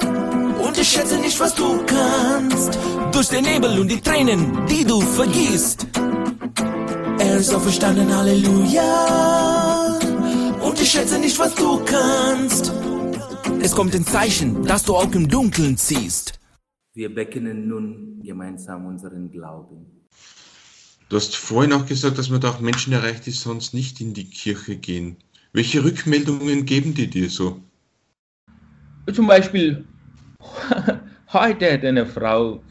Und 0.63 0.77
ich 0.77 0.89
schätze 0.89 1.17
nicht, 1.17 1.39
was 1.39 1.55
du 1.55 1.83
kannst. 1.87 2.77
Durch 3.11 3.29
den 3.29 3.45
Nebel 3.45 3.79
und 3.79 3.87
die 3.89 3.99
Tränen, 3.99 4.63
die 4.67 4.85
du 4.85 5.01
vergießt. 5.01 5.87
Er 7.17 7.37
ist 7.37 7.51
auferstanden, 7.51 8.15
Halleluja. 8.15 9.97
Und 10.61 10.79
ich 10.79 10.91
schätze 10.91 11.17
nicht, 11.17 11.39
was 11.39 11.55
du 11.55 11.81
kannst. 11.83 12.71
Es 13.65 13.73
kommt 13.73 13.95
ein 13.95 14.03
Zeichen, 14.03 14.63
dass 14.63 14.83
du 14.83 14.93
auch 14.93 15.09
im 15.13 15.29
Dunkeln 15.29 15.77
ziehst. 15.77 16.37
Wir 16.95 17.15
bekennen 17.15 17.69
nun 17.69 18.21
gemeinsam 18.21 18.85
unseren 18.85 19.31
Glauben. 19.31 19.85
Du 21.07 21.15
hast 21.15 21.37
vorhin 21.37 21.71
auch 21.71 21.85
gesagt, 21.85 22.17
dass 22.17 22.29
man 22.29 22.41
da 22.41 22.49
auch 22.49 22.59
Menschen 22.59 22.91
erreicht, 22.91 23.25
die 23.25 23.31
sonst 23.31 23.73
nicht 23.73 24.01
in 24.01 24.13
die 24.13 24.29
Kirche 24.29 24.75
gehen. 24.75 25.15
Welche 25.53 25.81
Rückmeldungen 25.81 26.65
geben 26.65 26.93
die 26.93 27.09
dir 27.09 27.29
so? 27.29 27.61
Zum 29.13 29.27
Beispiel, 29.27 29.85
heute 31.31 31.71
hat 31.71 31.85
eine 31.85 32.05
Frau 32.05 32.61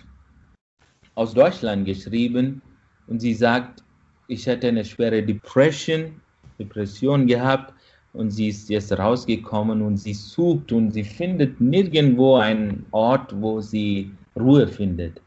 aus 1.14 1.33
Deutschland 1.33 1.87
geschrieben 1.87 2.61
und 3.07 3.20
sie 3.20 3.33
sagt, 3.33 3.83
ich 4.28 4.46
hatte 4.46 4.68
eine 4.68 4.85
schwere 4.85 5.22
Depression, 5.22 6.20
Depression 6.59 7.26
gehabt 7.26 7.72
und 8.12 8.31
sie 8.31 8.48
ist 8.48 8.68
jetzt 8.68 8.92
rausgekommen 8.92 9.83
und 9.83 9.96
sie 9.96 10.14
sucht 10.14 10.72
und 10.72 10.90
sie 10.92 11.05
findet 11.05 11.61
nirgendwo 11.61 12.37
einen 12.37 12.85
Ort, 12.90 13.35
wo 13.40 13.61
sie 13.61 14.11
Ruhe 14.37 14.68
findet. 14.68 15.20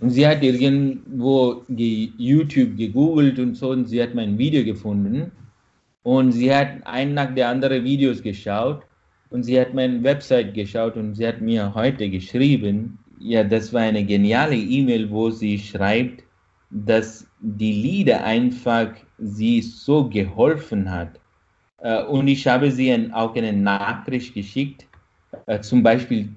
Und 0.00 0.10
sie 0.10 0.26
hat 0.26 0.42
irgendwo 0.42 1.62
ge 1.68 2.10
YouTube 2.18 2.76
gegoogelt 2.76 3.38
und 3.38 3.56
so 3.56 3.70
und 3.70 3.86
sie 3.86 4.02
hat 4.02 4.14
mein 4.14 4.38
Video 4.38 4.64
gefunden 4.64 5.32
und 6.02 6.32
sie 6.32 6.54
hat 6.54 6.68
ein 6.84 7.14
nach 7.14 7.34
der 7.34 7.48
andere 7.48 7.82
Videos 7.82 8.22
geschaut 8.22 8.82
und 9.30 9.42
sie 9.42 9.60
hat 9.60 9.74
meine 9.74 10.02
Website 10.04 10.54
geschaut 10.54 10.96
und 10.96 11.14
sie 11.14 11.26
hat 11.26 11.40
mir 11.40 11.74
heute 11.74 12.08
geschrieben, 12.08 12.98
ja, 13.18 13.42
das 13.42 13.72
war 13.72 13.82
eine 13.82 14.04
geniale 14.04 14.56
E-Mail, 14.56 15.10
wo 15.10 15.30
sie 15.30 15.58
schreibt, 15.58 16.22
dass 16.70 17.26
die 17.40 17.72
Lieder 17.72 18.24
einfach 18.24 18.90
sie 19.18 19.60
so 19.62 20.08
geholfen 20.08 20.90
hat. 20.90 21.18
Äh, 21.78 22.02
und 22.04 22.28
ich 22.28 22.46
habe 22.46 22.70
sie 22.70 23.12
auch 23.12 23.34
eine 23.34 23.52
Nachricht 23.52 24.34
geschickt. 24.34 24.86
Äh, 25.46 25.60
zum 25.60 25.82
Beispiel, 25.82 26.28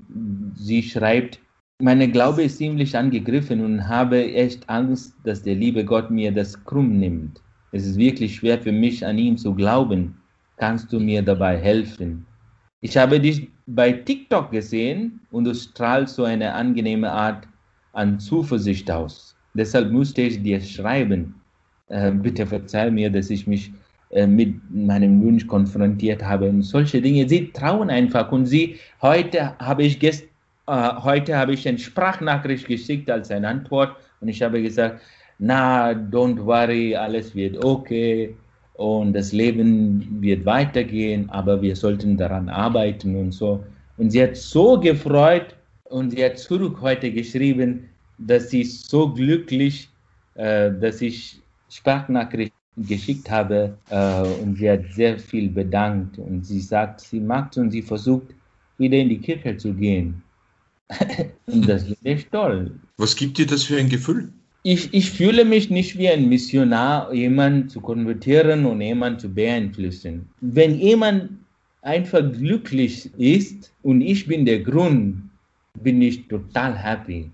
sie 0.56 0.84
schreibt, 0.84 1.40
mein 1.80 2.12
Glaube 2.12 2.44
ist 2.44 2.58
ziemlich 2.58 2.96
angegriffen 2.96 3.64
und 3.64 3.88
habe 3.88 4.34
echt 4.34 4.70
Angst, 4.70 5.16
dass 5.24 5.42
der 5.42 5.56
liebe 5.56 5.84
Gott 5.84 6.12
mir 6.12 6.32
das 6.32 6.64
krumm 6.66 7.00
nimmt. 7.00 7.42
Es 7.72 7.86
ist 7.86 7.98
wirklich 7.98 8.36
schwer 8.36 8.60
für 8.60 8.72
mich, 8.72 9.06
an 9.06 9.18
ihn 9.18 9.38
zu 9.38 9.54
glauben. 9.56 10.16
Kannst 10.58 10.94
du 10.94 11.00
mir 11.00 11.24
dabei 11.24 11.58
helfen? 11.58 12.26
Ich 12.82 12.98
habe 12.98 13.20
dich 13.20 13.50
bei 13.66 13.92
TikTok 13.92 14.52
gesehen 14.52 15.22
und 15.32 15.46
du 15.46 15.56
strahlst 15.56 16.16
so 16.16 16.24
eine 16.24 16.54
angenehme 16.54 17.12
Art 17.12 17.48
an 17.94 18.20
Zuversicht 18.20 18.90
aus. 18.92 19.36
Deshalb 19.54 19.92
musste 19.92 20.22
ich 20.22 20.42
dir 20.44 20.62
schreiben. 20.62 21.36
Äh, 21.88 22.12
bitte 22.12 22.46
verzeih 22.46 22.92
mir, 22.92 23.10
dass 23.10 23.30
ich 23.30 23.48
mich 23.48 23.72
mit 24.28 24.56
meinem 24.70 25.22
Wunsch 25.24 25.48
konfrontiert 25.48 26.24
habe 26.24 26.50
und 26.50 26.64
solche 26.64 27.02
Dinge. 27.02 27.28
Sie 27.28 27.52
trauen 27.52 27.90
einfach 27.90 28.32
und 28.32 28.46
sie, 28.46 28.78
heute 29.02 29.58
habe 29.60 29.84
ich 29.84 30.00
gest, 30.00 30.26
äh, 30.68 30.90
heute 31.04 31.38
habe 31.38 31.54
ich 31.54 31.68
eine 31.68 31.78
Sprachnachricht 31.78 32.68
geschickt 32.68 33.10
als 33.10 33.32
eine 33.32 33.48
Antwort 33.48 33.96
und 34.20 34.28
ich 34.28 34.42
habe 34.42 34.62
gesagt, 34.62 35.02
na, 35.40 35.92
don't 35.92 36.46
worry, 36.46 36.96
alles 36.96 37.34
wird 37.34 37.64
okay 37.64 38.36
und 38.74 39.14
das 39.14 39.32
Leben 39.32 40.22
wird 40.22 40.46
weitergehen, 40.46 41.30
aber 41.30 41.62
wir 41.62 41.76
sollten 41.76 42.18
daran 42.18 42.50
arbeiten 42.50 43.16
und 43.16 43.32
so. 43.32 43.64
Und 43.98 44.12
sie 44.12 44.24
hat 44.24 44.36
so 44.36 44.80
gefreut 44.80 45.56
und 45.86 46.12
sie 46.12 46.24
hat 46.24 46.38
zurück 46.38 46.78
heute 46.82 47.12
geschrieben, 47.12 47.90
dass 48.18 48.50
sie 48.50 48.64
so 48.64 49.14
glücklich, 49.14 49.90
äh, 50.36 50.72
dass 50.72 51.02
ich 51.02 51.40
Sprachnachrichten 51.70 52.61
geschickt 52.88 53.30
habe 53.30 53.78
äh, 53.90 54.22
und 54.42 54.58
sie 54.58 54.70
hat 54.70 54.82
sehr 54.94 55.20
viel 55.20 55.50
bedankt 55.50 56.18
und 56.18 56.46
sie 56.46 56.62
sagt, 56.62 57.02
sie 57.02 57.20
mag 57.20 57.56
und 57.58 57.72
sie 57.72 57.82
versucht 57.82 58.28
wieder 58.78 58.98
in 58.98 59.10
die 59.10 59.20
Kirche 59.20 59.58
zu 59.58 59.74
gehen. 59.74 60.22
und 61.46 61.68
das 61.68 61.84
ist 61.84 62.06
echt 62.06 62.32
toll. 62.32 62.72
Was 62.98 63.16
gibt 63.16 63.38
dir 63.38 63.46
das 63.46 63.64
für 63.64 63.78
ein 63.78 63.90
Gefühl? 63.90 64.32
Ich, 64.64 64.94
ich 64.94 65.10
fühle 65.10 65.44
mich 65.44 65.70
nicht 65.70 65.98
wie 65.98 66.10
ein 66.10 66.30
Missionar, 66.30 67.12
jemanden 67.14 67.70
zu 67.70 67.82
konvertieren 67.82 68.66
und 68.66 68.82
jemanden 68.82 69.20
zu 69.20 69.30
beeinflussen. 69.30 70.30
Wenn 70.42 70.78
jemand 70.78 71.30
einfach 71.82 72.22
glücklich 72.32 73.10
ist 73.18 73.74
und 73.82 74.02
ich 74.02 74.28
bin 74.28 74.46
der 74.46 74.60
Grund, 74.60 75.24
bin 75.82 76.02
ich 76.02 76.28
total 76.28 76.78
happy. 76.78 77.32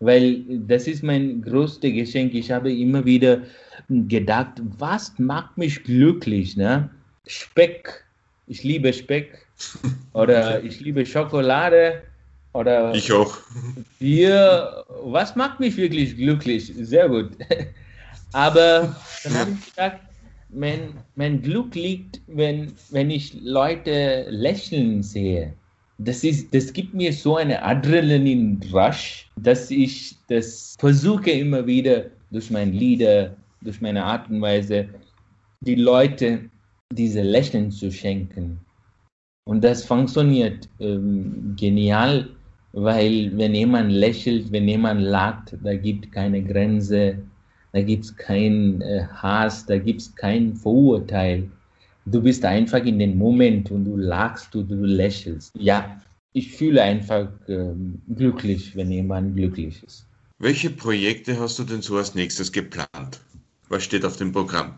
Weil 0.00 0.44
das 0.66 0.86
ist 0.86 1.02
mein 1.02 1.42
größtes 1.42 1.92
Geschenk. 1.92 2.34
Ich 2.34 2.50
habe 2.50 2.72
immer 2.72 3.04
wieder 3.04 3.42
gedacht, 3.88 4.60
was 4.78 5.18
macht 5.18 5.58
mich 5.58 5.82
glücklich? 5.82 6.56
Ne? 6.56 6.88
Speck, 7.26 8.04
ich 8.46 8.62
liebe 8.62 8.92
Speck. 8.92 9.46
Oder 10.12 10.62
ich 10.64 10.80
liebe 10.80 11.04
Schokolade. 11.04 12.02
Oder 12.52 12.94
ich 12.94 13.12
auch. 13.12 13.38
Bier. 13.98 14.84
Was 15.02 15.36
macht 15.36 15.60
mich 15.60 15.76
wirklich 15.76 16.16
glücklich? 16.16 16.72
Sehr 16.76 17.08
gut. 17.08 17.30
Aber 18.32 18.96
dann 19.24 19.34
habe 19.34 19.50
ich 19.52 19.66
gedacht, 19.74 19.98
mein, 20.50 20.94
mein 21.14 21.42
Glück 21.42 21.74
liegt, 21.74 22.20
wenn, 22.26 22.72
wenn 22.90 23.10
ich 23.10 23.34
Leute 23.40 24.26
lächeln 24.30 25.02
sehe. 25.02 25.52
Das, 25.98 26.24
ist, 26.24 26.54
das 26.54 26.72
gibt 26.72 26.94
mir 26.94 27.12
so 27.12 27.36
eine 27.36 27.62
Adrenalin-Rush, 27.62 29.30
dass 29.36 29.70
ich 29.70 30.16
das 30.28 30.76
versuche 30.78 31.30
immer 31.30 31.66
wieder 31.66 32.06
durch 32.30 32.50
meine 32.50 32.70
Lieder 32.70 33.36
durch 33.62 33.80
meine 33.80 34.04
Art 34.04 34.28
und 34.30 34.40
Weise, 34.40 34.88
die 35.60 35.74
Leute 35.74 36.50
diese 36.92 37.22
Lächeln 37.22 37.70
zu 37.70 37.90
schenken. 37.90 38.60
Und 39.46 39.64
das 39.64 39.84
funktioniert 39.84 40.68
ähm, 40.80 41.54
genial, 41.58 42.28
weil 42.72 43.36
wenn 43.36 43.54
jemand 43.54 43.90
lächelt, 43.92 44.52
wenn 44.52 44.68
jemand 44.68 45.00
lacht, 45.00 45.56
da 45.62 45.74
gibt 45.74 46.12
keine 46.12 46.42
Grenze, 46.42 47.18
da 47.72 47.82
gibt 47.82 48.04
es 48.04 48.16
keinen 48.16 48.80
äh, 48.82 49.06
Hass, 49.10 49.66
da 49.66 49.78
gibt 49.78 50.02
es 50.02 50.14
kein 50.14 50.54
Vorurteil. 50.54 51.50
Du 52.10 52.22
bist 52.22 52.44
einfach 52.44 52.84
in 52.84 52.98
dem 52.98 53.18
Moment 53.18 53.70
und 53.70 53.84
du 53.84 53.96
lachst 53.96 54.54
und 54.56 54.70
du 54.70 54.84
lächelst. 54.84 55.52
Ja, 55.54 56.00
ich 56.32 56.52
fühle 56.52 56.82
einfach 56.82 57.28
äh, 57.48 57.72
glücklich, 58.14 58.74
wenn 58.76 58.90
jemand 58.90 59.36
glücklich 59.36 59.82
ist. 59.82 60.06
Welche 60.38 60.70
Projekte 60.70 61.38
hast 61.38 61.58
du 61.58 61.64
denn 61.64 61.82
so 61.82 61.96
als 61.96 62.14
nächstes 62.14 62.52
geplant? 62.52 63.20
Was 63.68 63.84
steht 63.84 64.04
auf 64.04 64.16
dem 64.16 64.32
Programm? 64.32 64.74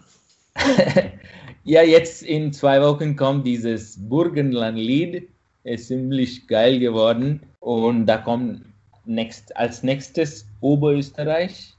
ja, 1.65 1.83
jetzt 1.83 2.23
in 2.23 2.53
zwei 2.53 2.81
Wochen 2.81 3.15
kommt 3.15 3.47
dieses 3.47 3.97
Burgenland-Lied. 4.09 5.29
Ist 5.65 5.89
ziemlich 5.89 6.47
geil 6.49 6.79
geworden. 6.79 7.41
Und 7.61 8.07
da 8.07 8.17
kommt 8.17 8.63
next, 9.05 9.55
als 9.57 9.83
nächstes 9.83 10.47
Oberösterreich. 10.61 11.77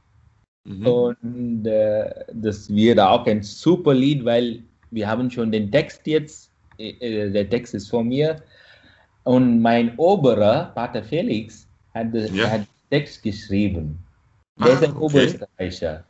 Mhm. 0.64 0.88
Und 0.88 1.66
äh, 1.66 2.26
das 2.34 2.70
wird 2.70 3.00
auch 3.00 3.26
ein 3.26 3.42
super 3.42 3.94
Lied, 3.94 4.24
weil 4.24 4.64
wir 4.92 5.08
haben 5.08 5.32
schon 5.32 5.52
den 5.52 5.72
Text 5.72 6.06
jetzt. 6.06 6.52
Äh, 6.78 7.30
der 7.32 7.50
Text 7.50 7.74
ist 7.74 7.90
von 7.90 8.08
mir. 8.08 8.44
Und 9.24 9.62
mein 9.62 9.98
Oberer, 9.98 10.72
Pater 10.76 11.04
Felix, 11.04 11.68
hat, 11.94 12.14
ja. 12.14 12.50
hat 12.50 12.62
Text 12.90 13.24
geschrieben. 13.24 13.98
Der 14.60 14.68
ah, 14.68 14.74
ist 14.74 14.84
ein 14.84 14.92
okay. 14.92 15.04
Oberösterreicher. 15.04 16.04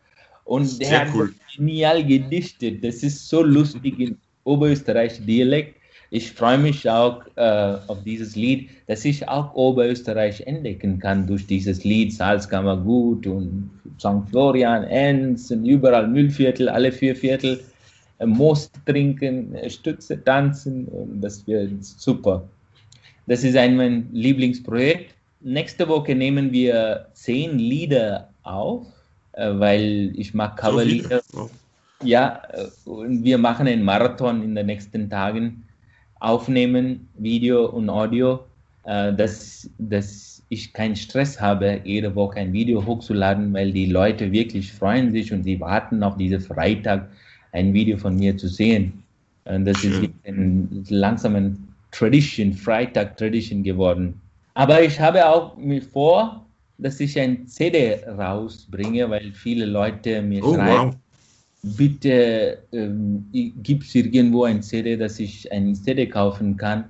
Und 0.45 0.65
Sehr 0.65 0.89
der 0.89 0.99
hat 1.01 1.15
cool. 1.15 1.33
genial 1.55 2.03
gedichtet. 2.03 2.83
Das 2.83 3.03
ist 3.03 3.29
so 3.29 3.43
lustig 3.43 3.99
in 3.99 4.17
Oberösterreich-Dialekt. 4.43 5.75
Ich 6.13 6.33
freue 6.33 6.57
mich 6.57 6.89
auch 6.89 7.21
äh, 7.37 7.77
auf 7.87 8.03
dieses 8.03 8.35
Lied, 8.35 8.69
dass 8.87 9.05
ich 9.05 9.29
auch 9.29 9.53
Oberösterreich 9.53 10.41
entdecken 10.41 10.99
kann 10.99 11.25
durch 11.25 11.47
dieses 11.47 11.85
Lied 11.85 12.13
Salzkammergut 12.13 13.25
und 13.27 13.69
St. 13.97 14.29
Florian, 14.29 14.83
Enz 14.83 15.51
und 15.51 15.65
überall 15.65 16.07
Müllviertel, 16.07 16.67
alle 16.67 16.91
vier 16.91 17.15
Viertel, 17.15 17.53
äh, 17.53 17.70
Most 18.25 18.73
trinken, 18.85 19.55
äh, 19.55 19.69
Stütze 19.69 20.23
tanzen 20.23 20.85
und 20.85 21.21
das 21.21 21.45
wird 21.47 21.83
super. 21.83 22.43
Das 23.27 23.43
ist 23.43 23.55
ein 23.55 23.77
mein 23.77 24.09
Lieblingsprojekt. 24.11 25.15
Nächste 25.41 25.87
Woche 25.87 26.15
nehmen 26.15 26.51
wir 26.51 27.07
zehn 27.13 27.57
Lieder 27.57 28.29
auf, 28.43 28.85
äh, 29.33 29.51
weil 29.53 30.11
ich 30.15 30.33
mag 30.33 30.57
Coverlieder. 30.57 31.21
So 31.31 31.49
ja, 32.03 32.41
äh, 32.51 32.89
und 32.89 33.23
wir 33.23 33.37
machen 33.37 33.67
einen 33.67 33.83
Marathon 33.83 34.43
in 34.43 34.55
den 34.55 34.65
nächsten 34.65 35.09
Tagen. 35.09 35.63
Aufnehmen, 36.19 37.07
Video 37.15 37.65
und 37.65 37.89
Audio, 37.89 38.41
äh, 38.83 39.13
dass, 39.13 39.69
dass 39.79 40.43
ich 40.49 40.73
keinen 40.73 40.95
Stress 40.95 41.39
habe, 41.39 41.81
jede 41.83 42.13
Woche 42.13 42.39
ein 42.39 42.53
Video 42.53 42.85
hochzuladen, 42.85 43.53
weil 43.53 43.71
die 43.71 43.87
Leute 43.87 44.31
wirklich 44.31 44.71
freuen 44.71 45.11
sich 45.11 45.31
und 45.33 45.43
sie 45.43 45.59
warten 45.59 46.03
auf 46.03 46.17
diesen 46.17 46.41
Freitag, 46.41 47.09
ein 47.51 47.73
Video 47.73 47.97
von 47.97 48.15
mir 48.15 48.37
zu 48.37 48.47
sehen. 48.47 49.03
Und 49.45 49.65
das 49.65 49.83
ist 49.83 50.09
ein, 50.25 50.85
langsam 50.89 51.35
ein 51.35 51.57
Tradition, 51.91 52.53
Freitag-Tradition 52.53 53.63
geworden. 53.63 54.19
Aber 54.53 54.81
ich 54.83 54.99
habe 54.99 55.25
auch 55.27 55.57
mir 55.57 55.81
vor, 55.81 56.45
dass 56.77 56.99
ich 56.99 57.19
ein 57.19 57.47
CD 57.47 57.99
rausbringe, 58.05 59.09
weil 59.09 59.31
viele 59.33 59.65
Leute 59.65 60.21
mir 60.21 60.43
oh, 60.43 60.55
schreiben, 60.55 60.91
wow. 60.91 60.95
bitte 61.77 62.59
ähm, 62.71 63.25
gibt 63.31 63.83
es 63.83 63.95
irgendwo 63.95 64.43
ein 64.45 64.61
CD, 64.61 64.97
dass 64.97 65.19
ich 65.19 65.51
ein 65.51 65.75
CD 65.75 66.07
kaufen 66.07 66.57
kann. 66.57 66.85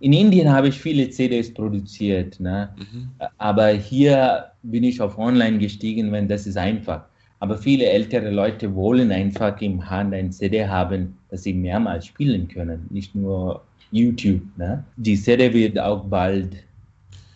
In 0.00 0.12
Indien 0.12 0.50
habe 0.50 0.68
ich 0.68 0.78
viele 0.78 1.08
CDs 1.10 1.52
produziert, 1.52 2.38
ne? 2.40 2.68
Mhm. 2.76 3.08
aber 3.38 3.68
hier 3.68 4.46
bin 4.62 4.84
ich 4.84 5.00
auf 5.00 5.18
Online 5.18 5.58
gestiegen, 5.58 6.10
wenn 6.12 6.28
das 6.28 6.46
ist 6.46 6.56
einfach. 6.56 7.04
Aber 7.44 7.58
viele 7.58 7.84
ältere 7.84 8.30
Leute 8.30 8.74
wollen 8.74 9.12
einfach 9.12 9.60
im 9.60 9.90
Hand 9.90 10.14
ein 10.14 10.32
CD 10.32 10.66
haben, 10.66 11.18
das 11.28 11.42
sie 11.42 11.52
mehrmals 11.52 12.06
spielen 12.06 12.48
können, 12.48 12.86
nicht 12.88 13.14
nur 13.14 13.60
YouTube. 13.92 14.40
Ne? 14.56 14.82
Die 14.96 15.14
Serie 15.14 15.52
wird 15.52 15.78
auch 15.78 16.04
bald 16.04 16.56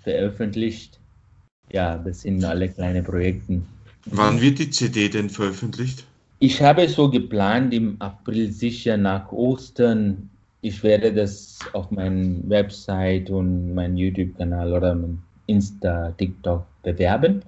veröffentlicht. 0.02 0.98
Ja, 1.72 1.98
das 1.98 2.22
sind 2.22 2.42
alle 2.42 2.70
kleine 2.70 3.02
Projekte. 3.02 3.60
Wann 4.06 4.40
wird 4.40 4.58
die 4.58 4.70
CD 4.70 5.10
denn 5.10 5.28
veröffentlicht? 5.28 6.06
Ich 6.38 6.62
habe 6.62 6.88
so 6.88 7.10
geplant, 7.10 7.74
im 7.74 8.00
April 8.00 8.50
sicher 8.50 8.96
nach 8.96 9.30
Ostern. 9.30 10.30
Ich 10.62 10.82
werde 10.82 11.12
das 11.12 11.58
auf 11.74 11.90
meiner 11.90 12.36
Website 12.48 13.28
und 13.28 13.74
meinem 13.74 13.98
YouTube-Kanal 13.98 14.72
oder 14.72 14.98
Insta, 15.48 16.12
TikTok 16.12 16.64
bewerben. 16.82 17.42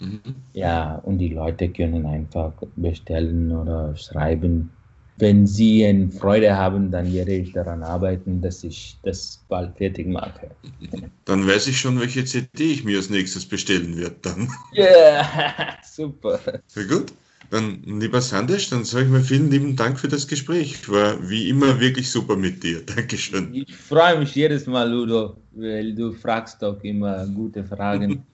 Mhm. 0.00 0.20
Ja, 0.52 0.96
und 0.96 1.18
die 1.18 1.28
Leute 1.28 1.68
können 1.68 2.06
einfach 2.06 2.52
bestellen 2.76 3.52
oder 3.52 3.96
schreiben 3.96 4.70
wenn 5.18 5.46
Sie 5.46 5.84
eine 5.84 6.10
Freude 6.10 6.56
haben, 6.56 6.90
dann 6.90 7.12
werde 7.12 7.32
ich 7.32 7.52
daran 7.52 7.82
arbeiten, 7.82 8.42
dass 8.42 8.62
ich 8.64 8.98
das 9.02 9.44
bald 9.48 9.76
fertig 9.76 10.06
mache. 10.06 10.50
Dann 11.24 11.44
weiß 11.46 11.66
ich 11.66 11.80
schon, 11.80 11.98
welche 11.98 12.24
CD 12.24 12.64
ich 12.64 12.84
mir 12.84 12.98
als 12.98 13.10
nächstes 13.10 13.46
bestellen 13.46 13.98
werde 13.98 14.14
dann. 14.22 14.48
Ja, 14.72 14.84
yeah, 14.86 15.76
super. 15.82 16.38
Sehr 16.68 16.84
gut. 16.84 17.12
Dann, 17.50 17.82
lieber 17.82 18.20
Sandesh, 18.20 18.70
dann 18.70 18.84
sage 18.84 19.06
ich 19.06 19.10
mal 19.10 19.22
vielen 19.22 19.50
lieben 19.50 19.74
Dank 19.74 19.98
für 19.98 20.06
das 20.06 20.28
Gespräch. 20.28 20.88
War 20.88 21.16
wie 21.28 21.48
immer 21.48 21.80
wirklich 21.80 22.10
super 22.10 22.36
mit 22.36 22.62
dir. 22.62 22.82
Dankeschön. 22.86 23.54
Ich 23.54 23.74
freue 23.74 24.20
mich 24.20 24.34
jedes 24.36 24.66
Mal, 24.66 24.88
Ludo, 24.88 25.36
weil 25.52 25.94
du 25.94 26.12
fragst 26.12 26.62
doch 26.62 26.80
immer 26.84 27.26
gute 27.26 27.64
Fragen. 27.64 28.24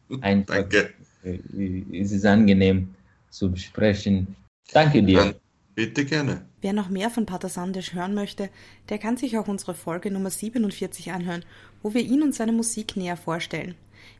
Danke. 0.46 0.90
Es 1.22 2.12
ist 2.12 2.24
angenehm 2.26 2.94
zu 3.30 3.50
besprechen. 3.50 4.34
Danke 4.72 5.02
dir. 5.02 5.18
Dann 5.18 5.34
Bitte 5.74 6.04
gerne. 6.04 6.44
Wer 6.60 6.74
noch 6.74 6.90
mehr 6.90 7.08
von 7.08 7.24
Pater 7.24 7.48
Sandesh 7.48 7.94
hören 7.94 8.14
möchte, 8.14 8.50
der 8.90 8.98
kann 8.98 9.16
sich 9.16 9.38
auch 9.38 9.48
unsere 9.48 9.74
Folge 9.74 10.10
Nummer 10.10 10.28
47 10.28 11.12
anhören, 11.12 11.44
wo 11.82 11.94
wir 11.94 12.02
ihn 12.02 12.22
und 12.22 12.34
seine 12.34 12.52
Musik 12.52 12.96
näher 12.96 13.16
vorstellen. 13.16 13.74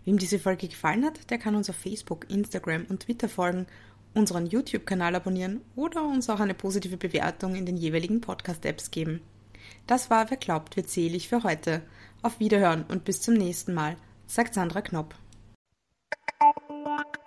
Wem 0.04 0.18
diese 0.18 0.38
Folge 0.38 0.68
gefallen 0.68 1.04
hat, 1.04 1.30
der 1.30 1.38
kann 1.38 1.54
uns 1.54 1.68
auf 1.68 1.76
Facebook, 1.76 2.30
Instagram 2.30 2.86
und 2.88 3.00
Twitter 3.00 3.28
folgen, 3.28 3.66
unseren 4.14 4.46
YouTube-Kanal 4.46 5.14
abonnieren 5.14 5.60
oder 5.76 6.04
uns 6.04 6.30
auch 6.30 6.40
eine 6.40 6.54
positive 6.54 6.96
Bewertung 6.96 7.54
in 7.54 7.66
den 7.66 7.76
jeweiligen 7.76 8.20
Podcast-Apps 8.20 8.90
geben. 8.90 9.20
Das 9.86 10.08
war 10.08 10.30
Wer 10.30 10.38
glaubt, 10.38 10.76
wird 10.76 10.88
selig 10.88 11.28
für 11.28 11.42
heute. 11.42 11.82
Auf 12.22 12.40
Wiederhören 12.40 12.84
und 12.88 13.04
bis 13.04 13.20
zum 13.20 13.34
nächsten 13.34 13.74
Mal, 13.74 13.96
sagt 14.26 14.54
Sandra 14.54 14.80
Knopp. 14.80 15.14
Thank 16.84 17.06
you. 17.16 17.21